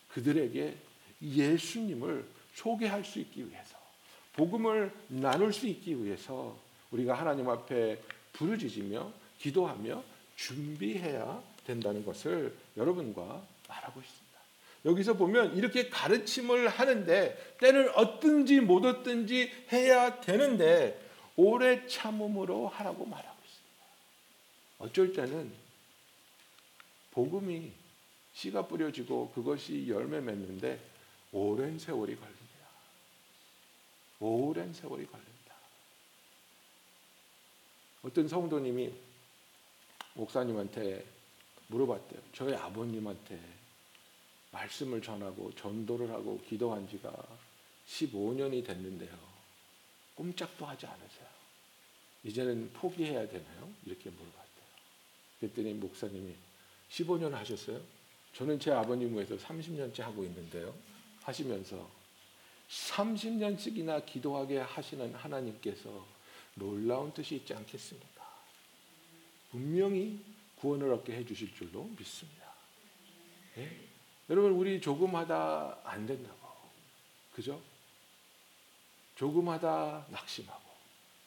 그들에게 0.10 0.75
예수님을 1.21 2.25
소개할 2.54 3.04
수 3.04 3.19
있기 3.19 3.49
위해서 3.49 3.77
복음을 4.34 4.91
나눌 5.08 5.51
수 5.51 5.67
있기 5.67 6.04
위해서 6.04 6.58
우리가 6.91 7.13
하나님 7.13 7.49
앞에 7.49 7.99
부르짖으며 8.34 9.12
기도하며 9.39 10.04
준비해야 10.36 11.41
된다는 11.65 12.06
것을 12.06 12.54
여러분과 12.77 13.41
말하고 13.67 13.99
있습니다. 13.99 14.32
여기서 14.86 15.13
보면 15.13 15.56
이렇게 15.56 15.89
가르침을 15.89 16.67
하는데 16.67 17.56
때를 17.60 17.89
얻든지 17.95 18.62
못 18.62 18.86
얻든지 18.86 19.51
해야 19.71 20.19
되는데 20.21 20.99
오래 21.36 21.88
참음으로 21.88 22.67
하라고 22.67 23.06
말하고 23.06 23.38
있습니다. 23.44 23.86
어쩔 24.80 25.13
때는 25.13 25.54
복음이 27.12 27.72
씨가 28.34 28.67
뿌려지고 28.67 29.32
그것이 29.32 29.88
열매 29.88 30.20
맺는데 30.22 30.80
오랜 31.32 31.78
세월이 31.78 32.15
걸립니다. 32.15 32.67
오랜 34.20 34.74
세월이 34.74 35.06
걸립니다. 35.06 35.56
어떤 38.04 38.28
성도님이 38.28 38.94
목사님한테 40.13 41.06
물어봤대요. 41.67 42.22
저희 42.34 42.54
아버님한테 42.54 43.39
말씀을 44.52 45.02
전하고 45.02 45.54
전도를 45.56 46.10
하고 46.12 46.41
기도한 46.41 46.88
지가 46.89 47.13
15년이 47.88 48.65
됐는데요. 48.65 49.31
꼼짝도 50.15 50.65
하지 50.65 50.86
않으세요. 50.86 51.28
이제는 52.24 52.71
포기해야 52.74 53.28
되나요? 53.28 53.69
이렇게 53.86 54.10
물어봤대요. 54.10 54.65
그랬더니 55.39 55.74
목사님이 55.74 56.36
15년 56.89 57.32
하셨어요? 57.32 57.82
저는 58.34 58.60
제 58.60 58.71
아버님 58.71 59.13
위해서 59.13 59.36
30년째 59.38 60.02
하고 60.02 60.24
있는데요. 60.24 60.74
하시면서 61.24 61.89
30년씩이나 62.69 64.06
기도하게 64.06 64.60
하시는 64.60 65.13
하나님께서 65.13 66.06
놀라운 66.56 67.13
뜻이 67.13 67.36
있지 67.36 67.54
않겠습니까? 67.54 68.21
분명히 69.52 70.24
구원을 70.56 70.93
얻게 70.93 71.13
해주실 71.13 71.54
줄로 71.56 71.84
믿습니다. 71.97 72.54
예? 73.58 73.69
여러분 74.30 74.52
우리 74.54 74.80
조금 74.80 75.15
하다 75.15 75.80
안 75.84 76.06
된다고 76.06 76.38
그죠? 77.34 77.62
조금 79.21 79.47
하다 79.49 80.07
낙심하고 80.10 80.63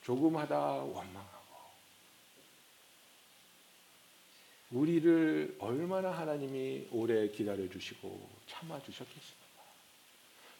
조금 0.02 0.36
하다 0.36 0.58
원망하고 0.58 1.54
우리를 4.72 5.56
얼마나 5.60 6.10
하나님이 6.10 6.88
오래 6.90 7.28
기다려 7.28 7.70
주시고 7.70 8.28
참아 8.48 8.82
주셨겠습니까? 8.82 9.44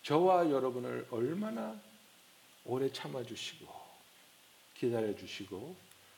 저와 0.05 0.49
여러분을 0.49 1.09
얼마나 1.11 1.77
오래 2.67 2.89
참아 2.93 3.25
주시고 3.25 3.67
기다려 4.77 5.13
주시고 5.17 5.75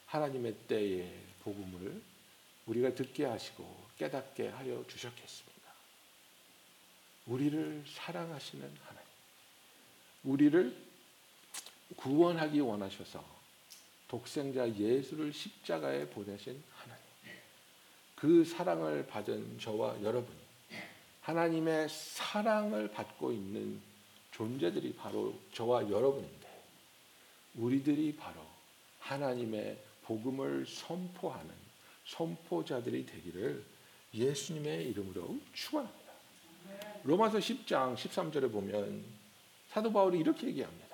하나님의 0.09 0.55
때에 0.69 1.11
복음을 1.41 2.03
우리가 2.67 2.95
듣게 2.95 3.25
하시고 3.25 3.87
깨닫게 3.97 4.49
하여 4.49 4.85
주셨겠습니다. 4.87 5.57
우리를 7.25 7.85
사랑하시는 7.87 8.77
하나님, 8.85 9.09
우리를 10.23 10.86
구원하기 11.95 12.61
원하셔서 12.61 13.25
독생자 14.09 14.69
예수를 14.69 15.33
십자가에 15.33 16.09
보내신 16.09 16.63
하나님, 16.75 17.03
그 18.15 18.45
사랑을 18.45 19.07
받은 19.07 19.59
저와 19.61 20.03
여러분이 20.03 20.39
하나님의 21.23 21.89
사랑을 21.89 22.91
받고 22.91 23.33
있는 23.33 23.81
존재들이 24.33 24.95
바로 24.95 25.35
저와 25.53 25.91
여러분인데, 25.91 26.47
우리들이 27.57 28.15
바로 28.17 28.41
하나님의 29.01 29.79
복음을 30.03 30.67
선포하는 30.67 31.51
선포자들이 32.07 33.07
되기를 33.07 33.65
예수님의 34.15 34.89
이름으로 34.91 35.39
축원합니다. 35.53 36.13
로마서 37.03 37.39
10장 37.39 37.97
13절에 37.97 38.53
보면 38.53 39.05
사도 39.71 39.93
바울이 39.93 40.21
이렇게 40.21 40.47
얘기합니다. 40.49 40.86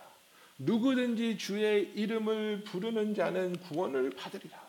누구든지 0.65 1.39
주의 1.39 1.91
이름을 1.95 2.65
부르는 2.65 3.15
자는 3.15 3.57
구원을 3.57 4.11
받으리라. 4.11 4.61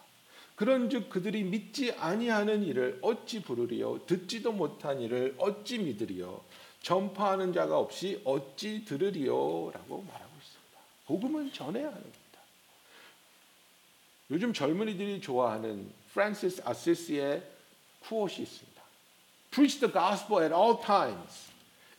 그런즉 0.55 1.09
그들이 1.09 1.43
믿지 1.43 1.91
아니하는 1.93 2.63
일을 2.63 2.99
어찌 3.01 3.41
부르리요 3.41 4.05
듣지도 4.05 4.51
못한 4.51 5.01
일을 5.01 5.35
어찌 5.39 5.79
믿으리요 5.79 6.43
전파하는 6.83 7.53
자가 7.53 7.79
없이 7.79 8.21
어찌 8.23 8.85
들으리요라고 8.85 10.03
말하고 10.03 10.31
있습니다. 10.37 10.79
복음은 11.07 11.51
전해야 11.53 11.89
겁니다. 11.89 12.13
요즘 14.29 14.53
젊은이들이 14.53 15.21
좋아하는 15.21 15.91
프란시스 16.13 16.61
아시시의 16.65 17.43
쿠엇이 18.01 18.43
있습니다. 18.43 18.81
Preach 19.51 19.79
the 19.79 19.91
gospel 19.91 20.43
at 20.43 20.53
all 20.53 20.79
times. 20.81 21.51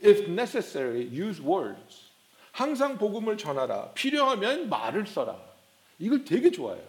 If 0.03 0.29
necessary, 0.31 1.03
use 1.03 1.41
words. 1.41 2.04
항상 2.55 2.99
복음을 2.99 3.37
전하라. 3.37 3.91
필요하면 3.95 4.69
말을 4.69 5.09
써라. 5.09 5.37
이걸 5.99 6.25
되게 6.25 6.53
좋아해요. 6.53 6.85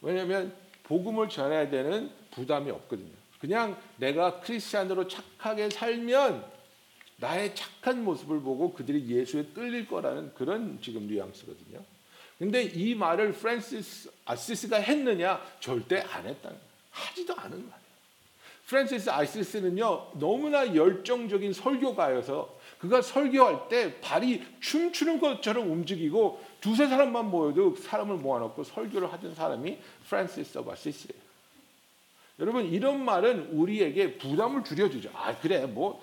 왜냐하면 0.00 0.52
복음을 0.82 1.28
전해야 1.28 1.70
되는 1.70 2.10
부담이 2.32 2.68
없거든요. 2.72 3.12
그냥 3.40 3.80
내가 3.96 4.40
크리스찬으로 4.40 5.06
착하게 5.06 5.70
살면 5.70 6.44
나의 7.18 7.54
착한 7.54 8.02
모습을 8.02 8.40
보고 8.40 8.72
그들이 8.74 9.06
예수에 9.08 9.44
끌릴 9.54 9.86
거라는 9.86 10.34
그런 10.34 10.80
지금 10.82 11.06
뉘앙스거든요. 11.06 11.80
근데 12.36 12.62
이 12.62 12.96
말을 12.96 13.32
프란시스 13.32 14.10
아시스가 14.24 14.78
했느냐? 14.78 15.40
절대 15.60 16.00
안 16.00 16.26
했다는 16.26 16.56
거예요. 16.56 16.68
하지도 16.90 17.34
않은 17.36 17.50
말이에요. 17.50 17.88
프란시스 18.66 19.10
아시스는요 19.10 20.10
너무나 20.14 20.74
열정적인 20.74 21.52
설교가여서 21.52 22.57
그가 22.78 23.02
설교할 23.02 23.68
때 23.68 24.00
발이 24.00 24.42
춤추는 24.60 25.20
것처럼 25.20 25.70
움직이고 25.70 26.40
두세 26.60 26.86
사람만 26.86 27.30
모여도 27.30 27.76
사람을 27.76 28.16
모아놓고 28.16 28.64
설교를 28.64 29.12
하던 29.12 29.34
사람이 29.34 29.78
프란시스 30.08 30.58
오브 30.58 30.70
아시스예요. 30.70 31.28
여러분 32.38 32.66
이런 32.66 33.04
말은 33.04 33.50
우리에게 33.50 34.16
부담을 34.18 34.62
줄여주죠. 34.62 35.10
아 35.12 35.36
그래 35.38 35.66
뭐 35.66 36.00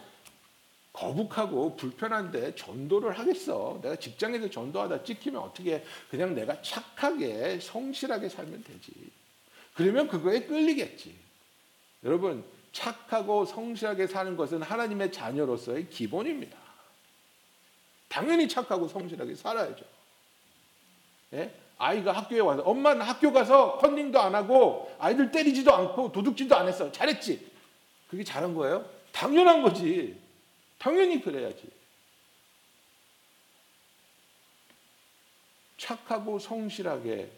거북하고 0.92 1.76
불편한데 1.76 2.56
전도를 2.56 3.18
하겠어. 3.20 3.80
내가 3.82 3.96
직장에서 3.96 4.50
전도하다 4.50 5.04
찍히면 5.04 5.42
어떻게 5.42 5.76
해? 5.76 5.84
그냥 6.10 6.36
내가 6.36 6.62
착하게 6.62 7.60
성실하게 7.60 8.30
살면 8.30 8.64
되지. 8.64 8.92
그러면 9.74 10.08
그거에 10.08 10.42
끌리겠지. 10.42 11.16
여러분 12.04 12.44
착하고 12.72 13.46
성실하게 13.46 14.08
사는 14.08 14.36
것은 14.36 14.62
하나님의 14.62 15.12
자녀로서의 15.12 15.90
기본입니다. 15.90 16.65
당연히 18.08 18.48
착하고 18.48 18.88
성실하게 18.88 19.36
살아야죠. 19.36 19.86
예? 21.34 21.54
아이가 21.78 22.14
학교에 22.14 22.40
와서 22.40 22.62
엄마는 22.64 23.02
학교 23.02 23.34
가서 23.34 23.78
컨닝도 23.78 24.20
안 24.20 24.34
하고 24.34 24.96
아이들 25.00 25.32
때리지도 25.32 25.74
않고 25.74 26.12
도둑질도 26.12 26.56
안 26.56 26.68
했어. 26.68 26.92
잘했지. 26.92 27.52
그게 28.08 28.24
잘한 28.24 28.54
거예요? 28.54 28.90
당연한 29.12 29.62
거지. 29.62 30.18
당연히 30.78 31.22
그래야지. 31.22 31.70
착하고 35.78 36.40
성실하게 36.40 37.30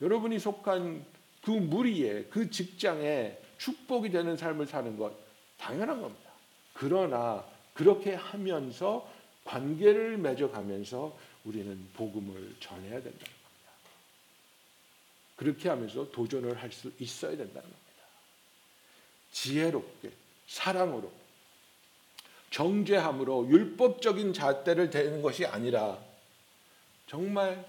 여러분이 0.00 0.38
속한 0.38 1.04
그 1.42 1.50
무리에 1.50 2.24
그 2.24 2.50
직장에 2.50 3.36
축복이 3.58 4.10
되는 4.10 4.36
삶을 4.36 4.66
사는 4.66 4.96
것 4.96 5.12
당연한 5.58 6.00
겁니다. 6.00 6.30
그러나 6.72 7.44
그렇게 7.72 8.14
하면서 8.14 9.08
관계를 9.44 10.18
맺어가면서 10.18 11.16
우리는 11.44 11.88
복음을 11.94 12.56
전해야 12.60 12.94
된다는 12.94 13.18
겁니다. 13.18 13.34
그렇게 15.36 15.68
하면서 15.68 16.10
도전을 16.10 16.60
할 16.60 16.72
수 16.72 16.92
있어야 16.98 17.30
된다는 17.36 17.62
겁니다. 17.62 17.84
지혜롭게 19.32 20.10
사랑으로 20.46 21.12
정죄함으로 22.50 23.48
율법적인 23.48 24.32
잣대를 24.32 24.90
대는 24.90 25.22
것이 25.22 25.44
아니라 25.44 25.98
정말 27.06 27.66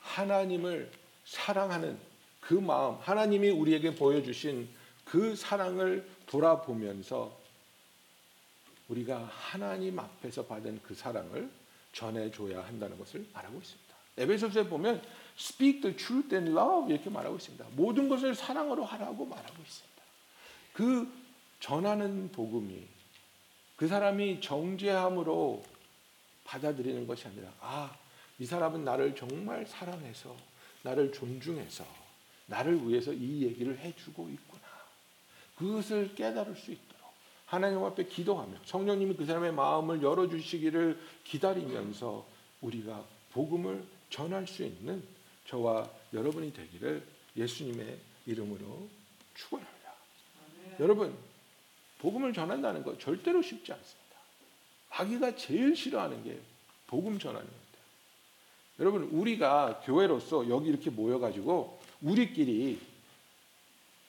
하나님을 0.00 0.90
사랑하는 1.24 1.98
그 2.40 2.54
마음, 2.54 2.96
하나님이 3.00 3.50
우리에게 3.50 3.94
보여주신 3.94 4.68
그 5.04 5.34
사랑을 5.34 6.06
돌아보면서 6.26 7.36
우리가 8.88 9.24
하나님 9.24 9.98
앞에서 9.98 10.46
받은 10.46 10.80
그 10.82 10.94
사랑을 10.94 11.50
전해줘야 11.92 12.64
한다는 12.64 12.98
것을 12.98 13.26
말하고 13.32 13.58
있습니다. 13.58 13.94
에베소서에 14.18 14.68
보면 14.68 15.02
speak 15.38 15.80
the 15.80 15.96
truth 15.96 16.34
in 16.34 16.48
love 16.48 16.92
이렇게 16.92 17.10
말하고 17.10 17.36
있습니다. 17.36 17.66
모든 17.72 18.08
것을 18.08 18.34
사랑으로 18.34 18.84
하라고 18.84 19.26
말하고 19.26 19.62
있습니다. 19.62 20.02
그 20.72 21.12
전하는 21.60 22.30
복음이 22.32 22.86
그 23.76 23.88
사람이 23.88 24.40
정죄함으로 24.40 25.62
받아들이는 26.44 27.06
것이 27.06 27.26
아니라 27.26 27.52
아, 27.60 27.96
이 28.38 28.46
사람은 28.46 28.84
나를 28.84 29.14
정말 29.14 29.66
사랑해서 29.66 30.36
나를 30.82 31.12
존중해서 31.12 31.84
나를 32.46 32.88
위해서 32.88 33.12
이 33.12 33.42
얘기를 33.42 33.78
해주고 33.78 34.28
있구나. 34.30 34.62
그것을 35.56 36.14
깨달을 36.14 36.54
수 36.54 36.72
있도록 36.72 36.95
하나님 37.46 37.82
앞에 37.84 38.06
기도하며 38.06 38.58
성령님이 38.64 39.14
그 39.14 39.24
사람의 39.24 39.52
마음을 39.52 40.02
열어 40.02 40.28
주시기를 40.28 40.98
기다리면서 41.24 42.26
우리가 42.60 43.04
복음을 43.32 43.84
전할 44.10 44.46
수 44.46 44.64
있는 44.64 45.02
저와 45.46 45.88
여러분이 46.12 46.52
되기를 46.52 47.06
예수님의 47.36 47.98
이름으로 48.26 48.88
축원합니다. 49.34 49.92
여러분 50.80 51.16
복음을 51.98 52.32
전한다는 52.32 52.82
거 52.82 52.98
절대로 52.98 53.40
쉽지 53.42 53.72
않습니다. 53.72 54.06
마귀가 54.90 55.36
제일 55.36 55.76
싫어하는 55.76 56.24
게 56.24 56.40
복음 56.88 57.18
전하는 57.18 57.46
겁니다. 57.46 57.66
여러분 58.80 59.04
우리가 59.04 59.82
교회로서 59.84 60.48
여기 60.48 60.68
이렇게 60.68 60.90
모여가지고 60.90 61.80
우리끼리 62.02 62.80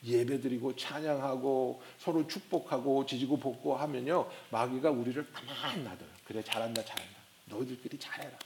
예배드리고 0.03 0.75
찬양하고 0.75 1.81
서로 1.97 2.27
축복하고 2.27 3.05
지지고 3.05 3.37
볶고 3.37 3.75
하면요 3.75 4.29
마귀가 4.51 4.91
우리를 4.91 5.31
가만 5.31 5.83
놔둬요. 5.83 6.09
그래 6.25 6.43
잘한다 6.43 6.83
잘한다. 6.83 7.17
너희들끼리 7.45 7.97
잘해라. 7.99 8.37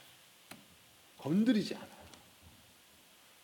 건드리지 1.18 1.74
않아요. 1.74 2.02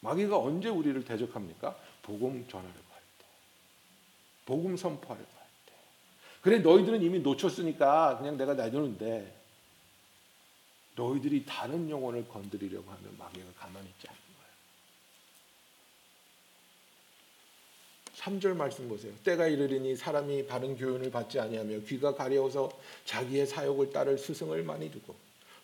마귀가 0.01 0.39
언제 0.39 0.69
우리를 0.69 1.05
대적합니까? 1.05 1.77
복음 2.03 2.47
전하려고 2.49 2.93
할 2.93 3.03
때, 3.19 3.25
복음 4.47 4.77
선포하려고 4.77 5.31
할 5.39 5.47
때. 5.67 5.73
그래 6.41 6.59
너희들은 6.59 7.03
이미 7.03 7.19
놓쳤으니까 7.21 8.19
그냥 8.19 8.37
내가 8.37 8.55
내두는데 8.55 9.37
너희들이 10.97 11.45
다른 11.47 11.89
영혼을 11.91 12.27
건드리려고 12.29 12.91
하면 12.91 13.17
마귀가 13.19 13.47
가만히 13.59 13.89
있지 13.89 14.09
않는 14.09 14.21
거예요. 14.21 14.53
3절 18.19 18.55
말씀 18.57 18.89
보세요. 18.89 19.13
때가 19.25 19.47
이르리니 19.47 19.97
사람이 19.97 20.47
바른 20.47 20.77
교훈을 20.77 21.11
받지 21.11 21.39
아니하며 21.39 21.81
귀가 21.87 22.15
가려워서 22.15 22.71
자기의 23.05 23.47
사욕을 23.47 23.91
따를 23.93 24.19
스승을 24.19 24.63
많이 24.65 24.91
두고 24.91 25.15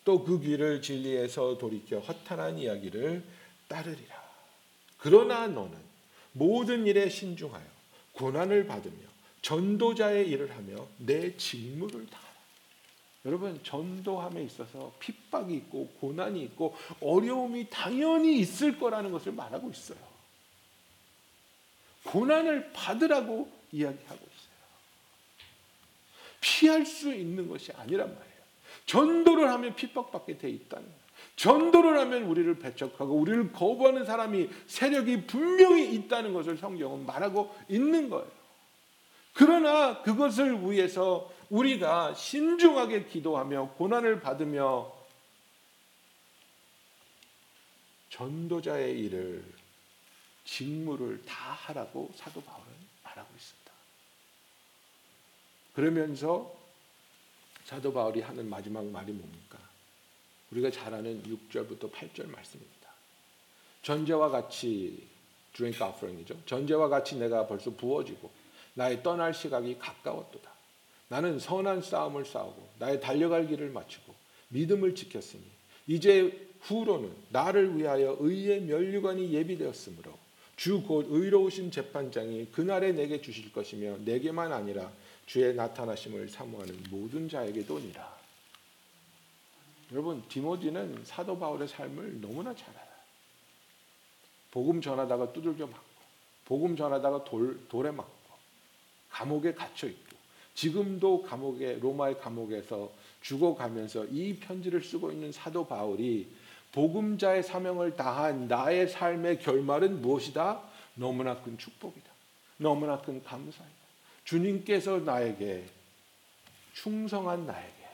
또 0.05 0.23
그 0.23 0.40
귀를 0.40 0.81
진리에서 0.83 1.59
돌이켜 1.59 1.99
허탄한 1.99 2.59
이야기를 2.59 3.25
따르리라. 3.69 4.23
그러나 4.99 5.47
너는 5.47 5.77
모든 6.33 6.87
일에 6.87 7.09
신중하여 7.09 7.64
고난을 8.12 8.67
받으며 8.67 8.95
전도자의 9.43 10.29
일을 10.29 10.55
하며 10.55 10.87
내 10.99 11.37
직무를 11.37 12.07
다하라. 12.07 12.35
여러분 13.27 13.59
전도함에 13.62 14.43
있어서 14.45 14.95
핍박이 14.99 15.55
있고 15.55 15.88
고난이 16.01 16.43
있고 16.45 16.77
어려움이 17.01 17.69
당연히 17.71 18.38
있을 18.38 18.79
거라는 18.79 19.11
것을 19.11 19.33
말하고 19.33 19.71
있어요. 19.71 20.13
고난을 22.14 22.70
받으라고 22.72 23.50
이야기하고 23.72 24.14
있어요. 24.14 24.55
피할 26.40 26.87
수 26.87 27.12
있는 27.12 27.48
것이 27.48 27.72
아니란 27.72 28.07
말이에요. 28.14 28.35
전도를 28.87 29.50
하면 29.50 29.74
핍박받게 29.74 30.38
돼 30.38 30.48
있다는 30.48 30.85
거예요. 30.85 31.05
전도를 31.35 31.98
하면 31.98 32.22
우리를 32.24 32.57
배척하고 32.61 33.14
우리를 33.14 33.50
거부하는 33.50 34.05
사람이 34.05 34.48
세력이 34.68 35.27
분명히 35.27 35.92
있다는 35.92 36.33
것을 36.33 36.57
성경은 36.57 37.05
말하고 37.05 37.53
있는 37.68 38.09
거예요. 38.09 38.31
그러나 39.33 40.00
그것을 40.03 40.70
위해서 40.70 41.33
우리가 41.50 42.14
신중하게 42.14 43.07
기도하며 43.07 43.70
고난을 43.77 44.20
받으며 44.20 44.92
전도자의 48.11 49.00
일을 49.00 49.63
직무를 50.45 51.25
다 51.25 51.53
하라고 51.53 52.11
사도 52.15 52.43
바울은 52.43 52.73
말하고 53.03 53.29
있습니다. 53.35 53.73
그러면서 55.75 56.55
사도 57.65 57.93
바울이 57.93 58.21
하는 58.21 58.49
마지막 58.49 58.85
말이 58.85 59.13
뭡니까? 59.13 59.59
우리가 60.51 60.71
잘 60.71 60.95
아는 60.95 61.23
6절부터 61.23 61.91
8절 61.91 62.29
말씀입니다. 62.29 62.89
전제와 63.83 64.29
같이 64.29 65.09
drink 65.53 65.85
offering이죠. 65.85 66.45
전제와 66.47 66.89
같이 66.89 67.17
내가 67.17 67.47
벌써 67.47 67.71
부어지고 67.71 68.31
나의 68.75 69.03
떠날 69.03 69.35
시각이 69.35 69.79
가까웠도다. 69.79 70.53
나는 71.09 71.39
선한 71.39 71.83
싸움을 71.83 72.25
싸우고 72.25 72.71
나의 72.79 73.01
달려갈 73.01 73.47
길을 73.47 73.71
마치고 73.71 74.15
믿음을 74.49 74.95
지켰으니 74.95 75.43
이제 75.87 76.49
후로는 76.63 77.15
나를 77.31 77.77
위하여 77.77 78.17
의의 78.21 78.63
면류관이 78.63 79.33
예비되었으므로 79.33 80.24
주 80.57 80.83
곧 80.83 81.07
의로우신 81.09 81.71
재판장이 81.71 82.47
그날에 82.53 82.93
내게 82.93 83.21
주실 83.21 83.53
것이며 83.53 83.99
내게만 83.99 84.53
아니라 84.53 84.90
주의 85.27 85.55
나타나심을 85.55 86.29
사모하는 86.29 86.85
모든 86.90 87.29
자에게도니라. 87.29 88.14
여러분 89.93 90.23
디모디는 90.29 91.05
사도 91.05 91.38
바울의 91.38 91.69
삶을 91.69 92.21
너무나 92.21 92.55
잘 92.55 92.71
알아요. 92.71 92.95
복음 94.51 94.81
전하다가 94.81 95.33
두들겨 95.33 95.67
맞고 95.67 95.85
복음 96.45 96.77
전하다가 96.77 97.25
돌, 97.25 97.59
돌에 97.69 97.90
맞고 97.90 98.12
감옥에 99.11 99.55
갇혀 99.55 99.88
있고 99.88 100.17
지금도 100.55 101.23
감옥에 101.23 101.79
로마의 101.81 102.19
감옥에서 102.19 102.93
죽어가면서 103.23 104.07
이 104.07 104.37
편지를 104.37 104.83
쓰고 104.83 105.11
있는 105.11 105.33
사도 105.33 105.67
바울이 105.67 106.29
복음자의 106.75 107.45
사명을 107.45 107.95
다한 107.95 108.49
나의 108.49 108.89
삶의 108.89 109.39
결말은 109.39 110.03
무엇이다? 110.03 110.61
너무나 110.95 111.41
큰 111.41 111.57
축복이다. 111.57 112.11
너무나 112.57 113.01
큰 113.01 113.23
감사이다. 113.23 113.65
주님께서 114.25 114.99
나에게 114.99 115.67
충성한 116.73 117.47
나에게 117.47 117.85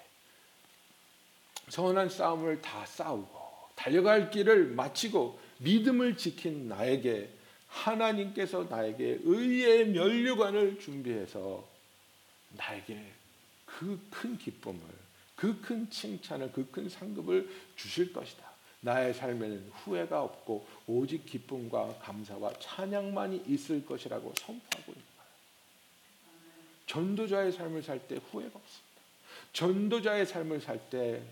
선한 1.69 2.09
싸움을 2.09 2.63
다 2.63 2.87
싸우고 2.87 3.39
달려갈 3.77 4.31
길을 4.31 4.69
마치고 4.69 5.39
믿음을 5.59 6.17
지킨 6.17 6.67
나에게 6.69 7.29
하나님께서 7.69 8.65
나에게 8.65 9.21
의의 9.23 9.89
면류관을 9.89 10.79
준비해서 10.81 11.69
나에게 12.57 13.13
그 13.67 14.01
큰 14.11 14.39
기쁨을 14.39 14.81
그 15.37 15.61
큰 15.61 15.89
칭찬을 15.91 16.53
그 16.53 16.71
큰 16.71 16.89
상급을 16.89 17.49
주실 17.77 18.13
것이다. 18.13 18.50
나의 18.81 19.13
삶에는 19.15 19.71
후회가 19.75 20.23
없고 20.23 20.67
오직 20.87 21.27
기쁨과 21.27 21.99
감사와 21.99 22.55
찬양만이 22.59 23.45
있을 23.47 23.85
것이라고 23.85 24.33
선포하고 24.37 24.93
있는 24.93 25.05
거예요. 25.17 25.31
전도자의 26.87 27.53
삶을 27.53 27.83
살 27.83 27.99
때 28.09 28.17
후회가 28.17 28.59
없습니다. 28.59 29.01
전도자의 29.53 30.27
삶을 30.27 30.61
살 30.61 30.81
때 30.91 31.23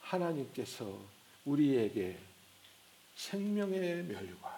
하나님께서 0.00 0.98
우리에게 1.44 2.18
생명의 3.16 4.04
면류관, 4.04 4.52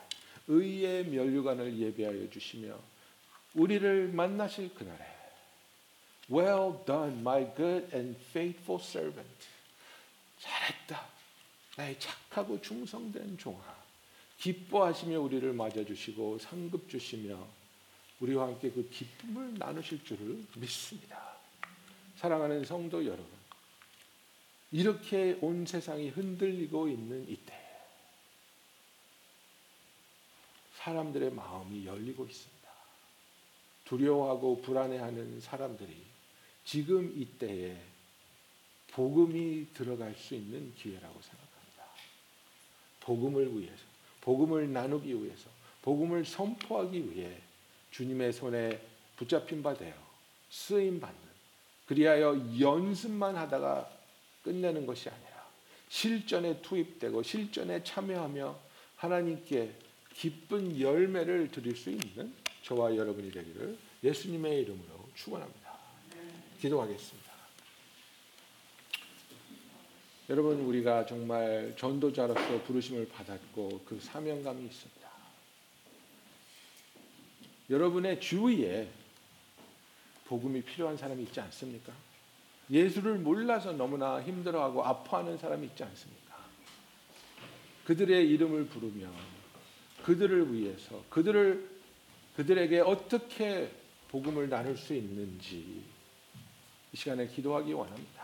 의의 0.49 1.05
면류관을 1.07 1.77
예비하여 1.79 2.31
주시며 2.31 2.79
우리를 3.55 4.09
만나실 4.09 4.75
그날에 4.75 5.05
Well 6.31 6.85
done, 6.87 7.21
my 7.21 7.47
good 7.55 7.89
and 7.95 8.19
faithful 8.31 8.83
servant. 8.83 9.47
잘했다. 10.41 11.16
나의 11.77 11.99
착하고 12.01 12.61
충성된 12.61 13.39
종아. 13.39 13.77
기뻐하시며 14.39 15.21
우리를 15.21 15.53
맞아주시고 15.53 16.39
상급 16.39 16.89
주시며 16.89 17.47
우리와 18.21 18.49
함께 18.49 18.71
그 18.71 18.89
기쁨을 18.89 19.55
나누실 19.55 20.05
줄을 20.05 20.43
믿습니다. 20.57 21.37
사랑하는 22.17 22.65
성도 22.65 23.05
여러분, 23.05 23.27
이렇게 24.73 25.39
온 25.41 25.67
세상이 25.67 26.09
흔들리고 26.11 26.89
있는 26.89 27.29
이때, 27.29 27.55
사람들의 30.77 31.31
마음이 31.33 31.87
열리고 31.87 32.25
있습니다. 32.25 32.57
두려워하고 33.85 34.63
불안해하는 34.63 35.41
사람들이 35.41 36.05
지금 36.65 37.13
이때에 37.17 37.81
복음이 38.89 39.69
들어갈 39.75 40.15
수 40.15 40.35
있는 40.35 40.75
기회라고 40.75 41.21
생각합니다. 41.21 41.46
복음을 43.07 43.57
위해서, 43.57 43.85
복음을 44.21 44.73
나누기 44.73 45.15
위해서, 45.15 45.49
복음을 45.83 46.25
선포하기 46.25 47.13
위해 47.13 47.31
주님의 47.93 48.33
손에 48.33 48.81
붙잡힌 49.17 49.63
바 49.63 49.73
되어 49.75 49.95
쓰임 50.51 50.99
받는 50.99 51.21
그리하여 51.87 52.37
연습만 52.59 53.37
하다가 53.37 53.89
끝내는 54.43 54.85
것이 54.87 55.09
아니라 55.09 55.47
실전에 55.89 56.61
투입되고 56.61 57.23
실전에 57.23 57.85
참여하며 57.85 58.59
하나님께 58.97 59.73
기쁜 60.13 60.79
열매를 60.81 61.51
드릴 61.53 61.77
수 61.77 61.91
있는 61.91 62.35
저와 62.65 62.97
여러분이 62.97 63.31
되기를 63.31 63.79
예수님의 64.03 64.63
이름으로 64.63 65.09
축원합니다. 65.15 65.79
기도하겠습니다. 66.61 67.26
여러분 70.29 70.59
우리가 70.61 71.07
정말 71.07 71.73
전도자로서 71.77 72.63
부르심을 72.65 73.09
받았고 73.09 73.83
그 73.85 74.01
사명감이 74.01 74.65
있습니다. 74.65 75.09
여러분의 77.71 78.21
주위에 78.21 78.89
복음이 80.25 80.63
필요한 80.63 80.97
사람이 80.97 81.23
있지 81.25 81.41
않습니까? 81.41 81.93
예수를 82.69 83.19
몰라서 83.19 83.73
너무나 83.73 84.21
힘들어하고 84.21 84.85
아파하는 84.85 85.39
사람이 85.39 85.69
있지 85.69 85.85
않습니까? 85.85 86.37
그들의 87.85 88.29
이름을 88.29 88.67
부르며 88.67 89.09
그들을 90.03 90.53
위해서 90.53 91.05
그들을 91.09 91.77
그들에게 92.35 92.81
어떻게 92.81 93.71
복음을 94.09 94.49
나눌 94.49 94.77
수 94.77 94.93
있는지 94.93 95.85
이 96.93 96.97
시간에 96.97 97.29
기도하기 97.29 97.73
원합니다. 97.73 98.16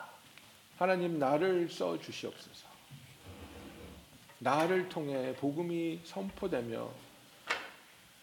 하나님 0.83 1.17
나를 1.17 1.69
써 1.69 1.97
주시옵소서. 2.01 2.67
나를 4.41 4.89
통해 4.89 5.33
복음이 5.37 6.01
선포되며 6.03 6.93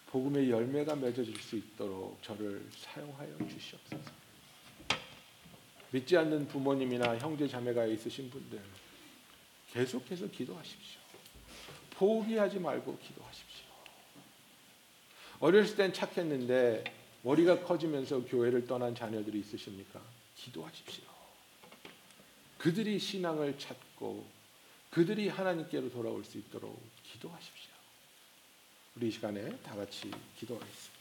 복음의 0.08 0.50
열매가 0.50 0.98
맺어질 0.98 1.40
수 1.40 1.56
있도록 1.56 2.22
저를 2.22 2.68
사용하여 2.72 3.38
주시옵소서. 3.38 4.12
믿지 5.92 6.18
않는 6.18 6.50
부모님이나 6.50 7.18
형제 7.20 7.48
자매가 7.48 7.86
있으신 7.86 8.30
분들 8.30 8.62
계속해서 9.72 10.28
기도하십시오. 10.28 11.00
포기하지 11.92 12.60
말고 12.60 12.98
기도하십시오. 12.98 13.68
어렸을 15.40 15.78
땐 15.78 15.94
착했는데 15.94 16.84
머리가 17.22 17.62
커지면서 17.62 18.26
교회를 18.26 18.68
떠난 18.68 18.94
자녀들이 18.94 19.40
있으십니까? 19.40 20.02
기도하십시오. 20.36 21.09
그들이 22.60 23.00
신앙을 23.00 23.58
찾고 23.58 24.28
그들이 24.92 25.30
하나님께로 25.30 25.90
돌아올 25.90 26.24
수 26.24 26.38
있도록 26.38 26.80
기도하십시오. 27.04 27.72
우리 28.96 29.08
이 29.08 29.12
시간에 29.12 29.58
다 29.64 29.76
같이 29.76 30.12
기도하겠습니다. 30.38 31.00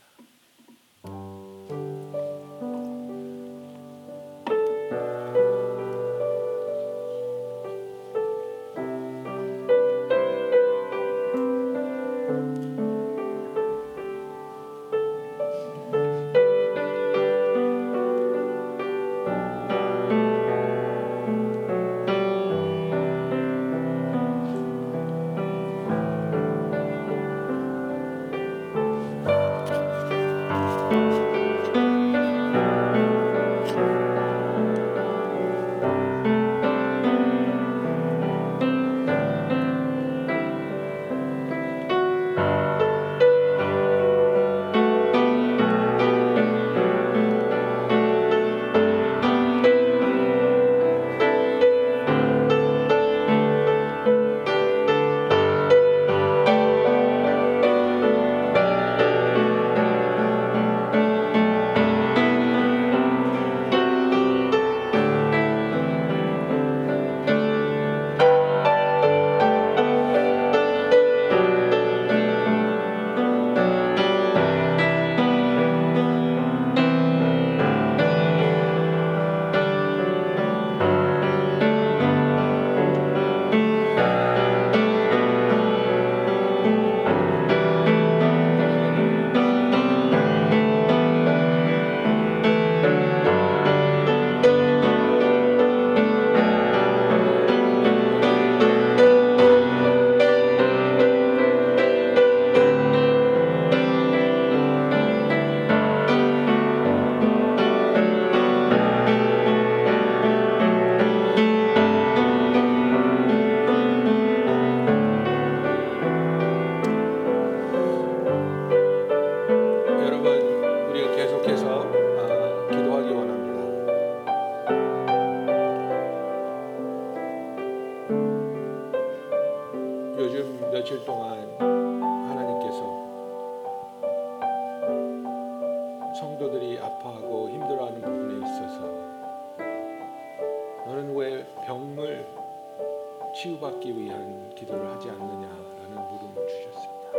치유받기 143.39 143.97
위한 143.97 144.53
기도를 144.57 144.85
하지 144.91 145.09
않느냐라는 145.11 145.95
물음을 145.95 146.49
주셨습니다. 146.49 147.13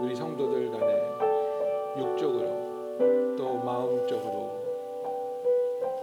우리 0.00 0.16
성도들 0.16 0.70
간에 0.70 0.94
육적으로 1.98 3.36
또 3.36 3.58
마음적으로 3.58 4.56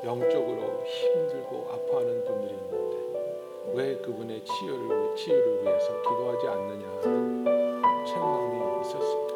영적으로 0.03 0.83
힘들고 0.86 1.67
아파하는 1.71 2.25
분들이 2.25 2.53
있는데 2.53 3.73
왜 3.73 3.97
그분의 3.97 4.45
치유를 4.45 5.15
치유를 5.15 5.63
위해서 5.63 6.01
기도하지 6.03 6.47
않느냐 6.47 6.88
하는 7.01 7.43
책망이 8.05 8.81
있었습니다. 8.81 9.36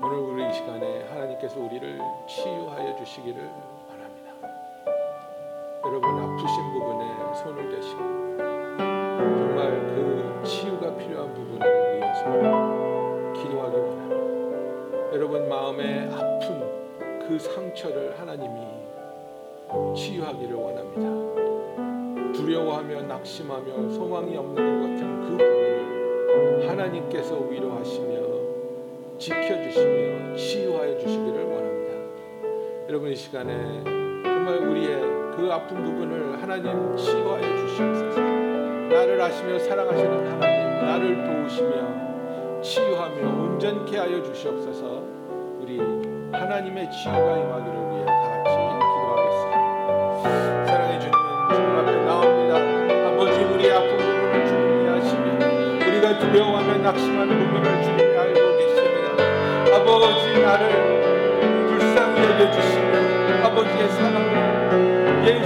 오늘 0.00 0.16
우리 0.16 0.48
이 0.48 0.54
시간에 0.54 1.08
하나님께서 1.08 1.58
우리를 1.58 1.98
치유하여 2.28 2.94
주시기를. 2.98 3.79
여러분 6.02 6.22
아프신 6.22 6.72
부분에 6.72 7.34
손을 7.34 7.68
대시고 7.74 7.98
정말 8.78 9.70
그 9.94 10.42
치유가 10.44 10.96
필요한 10.96 11.34
부분을 11.34 11.60
위해서 11.94 13.32
기도하기 13.34 13.76
원합니다. 13.76 15.14
여러분 15.14 15.48
마음에 15.48 16.08
아픈 16.10 17.28
그 17.28 17.38
상처를 17.38 18.18
하나님이 18.18 18.60
치유하기를 19.94 20.54
원합니다. 20.54 22.32
두려워하며 22.32 23.02
낙심하며 23.02 23.90
소망이 23.90 24.36
없는 24.36 24.54
것 24.54 24.88
같은 24.88 25.20
그 25.20 25.30
부분을 25.36 26.70
하나님께서 26.70 27.36
위로하시며 27.40 28.20
지켜주시며 29.18 30.34
치유하여 30.34 30.98
주시기를 30.98 31.44
원합니다. 31.44 31.92
여러분 32.88 33.10
이 33.10 33.14
시간에 33.14 33.84
정말 33.84 34.58
우리의 34.58 35.19
그 35.40 35.50
아픈 35.50 35.82
부분을 35.82 36.42
하나님 36.42 36.94
치유하여 36.94 37.56
주시옵소서. 37.56 38.20
나를 38.20 39.18
아시며 39.22 39.58
사랑하시는 39.58 40.32
하나님, 40.32 40.84
나를 40.84 41.24
도우시며 41.24 42.60
치유하며 42.60 43.26
온전케 43.26 43.96
하여 43.96 44.22
주시옵소서. 44.22 45.02
우리 45.58 45.78
하나님의 46.30 46.90
치유가 46.90 47.38
임하기를 47.38 47.90
위해 47.90 48.04
다 48.04 48.42
같이 48.44 48.52
기도하겠습니다. 48.68 50.66
사랑해 50.66 50.98
주님, 50.98 51.14
주님 51.54 51.70
앞에 51.78 51.90
나옵니다. 52.04 52.52
아버지 53.08 53.40
우리 53.42 53.70
아픈 53.72 53.96
부분을 53.96 54.46
주님이 54.46 54.88
아시며 54.90 55.88
우리가 55.88 56.18
두려워하며 56.18 56.76
낙심하는 56.82 57.38
부분을 57.38 57.82
주님이 57.82 58.18
알고 58.18 58.58
계십니다. 58.58 59.74
아버지 59.74 60.38
나를 60.38 61.66
불쌍히 61.66 62.24
여겨 62.24 62.50
주시며 62.52 63.09
아버지의 63.50 63.88
사랑으로 63.90 65.26
예 65.26 65.42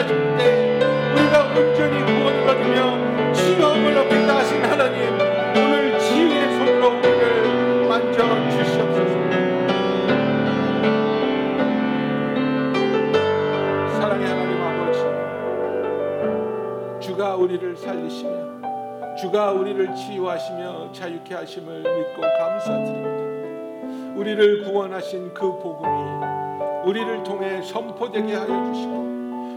구원하실 0.00 0.36
때 0.38 0.78
우리가 1.12 1.44
온전히 1.48 2.02
구원을 2.04 2.46
받으며 2.46 3.32
치유함을 3.32 3.98
얻겠다 3.98 4.36
하신 4.38 4.64
하나님 4.64 5.12
오늘 5.54 5.98
치유의 5.98 6.54
손으로 6.54 6.88
우리를 6.98 7.86
만져 7.86 8.16
주시옵소서 8.50 9.14
사랑의 14.00 14.26
하나님 14.26 14.62
아버지 14.62 15.00
주가 17.06 17.36
우리를 17.36 17.76
살리시며 17.76 18.40
주가 19.16 19.52
우리를 19.52 19.94
치유하시며 19.94 20.92
자유케 20.92 21.34
하심을 21.34 21.82
믿고 21.82 22.22
감사드립니다. 22.38 23.10
우리를 24.16 24.64
구원하신 24.64 25.34
그 25.34 25.58
복음이 25.58 26.24
우리를 26.86 27.22
통해 27.24 27.60
선포되게 27.60 28.34
하여 28.34 28.72
주시고 28.72 29.09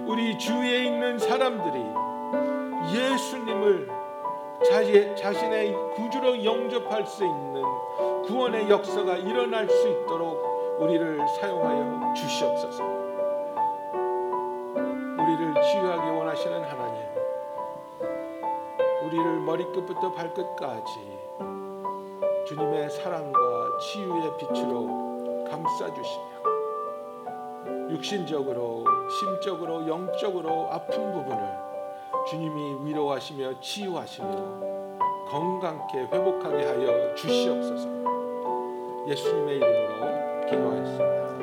우리 0.06 0.38
주위에 0.38 0.84
있는 0.84 1.18
사람들이 1.18 1.80
예수님을 2.94 3.88
자신, 4.70 5.16
자신의 5.16 5.74
구주로 5.96 6.44
영접할 6.44 7.06
수 7.06 7.24
있는 7.26 7.62
구원의 8.26 8.70
역사가 8.70 9.18
일어날 9.18 9.68
수 9.68 9.88
있도록 9.88 10.78
우리를 10.80 11.26
사용하여 11.40 12.14
주시옵소서. 12.14 12.84
우리를 14.74 15.54
치유하기 15.64 16.10
원하시는 16.10 16.64
하나님, 16.64 17.04
우리를 19.06 19.40
머리끝부터 19.40 20.12
발끝까지 20.12 21.20
주님의 22.48 22.90
사랑과 22.90 23.78
치유의 23.80 24.38
빛으로 24.38 25.46
감싸주시며 25.50 26.43
육신적으로, 27.94 28.84
심적으로, 29.08 29.88
영적으로 29.88 30.68
아픈 30.72 31.14
부분을 31.14 31.38
주님이 32.28 32.88
위로하시며 32.88 33.60
치유하시며 33.60 34.74
건강케 35.30 36.00
회복하게 36.12 36.66
하여 36.66 37.14
주시옵소서. 37.16 37.88
예수님의 39.08 39.58
이름으로 39.58 40.46
기도하였습니다. 40.50 41.43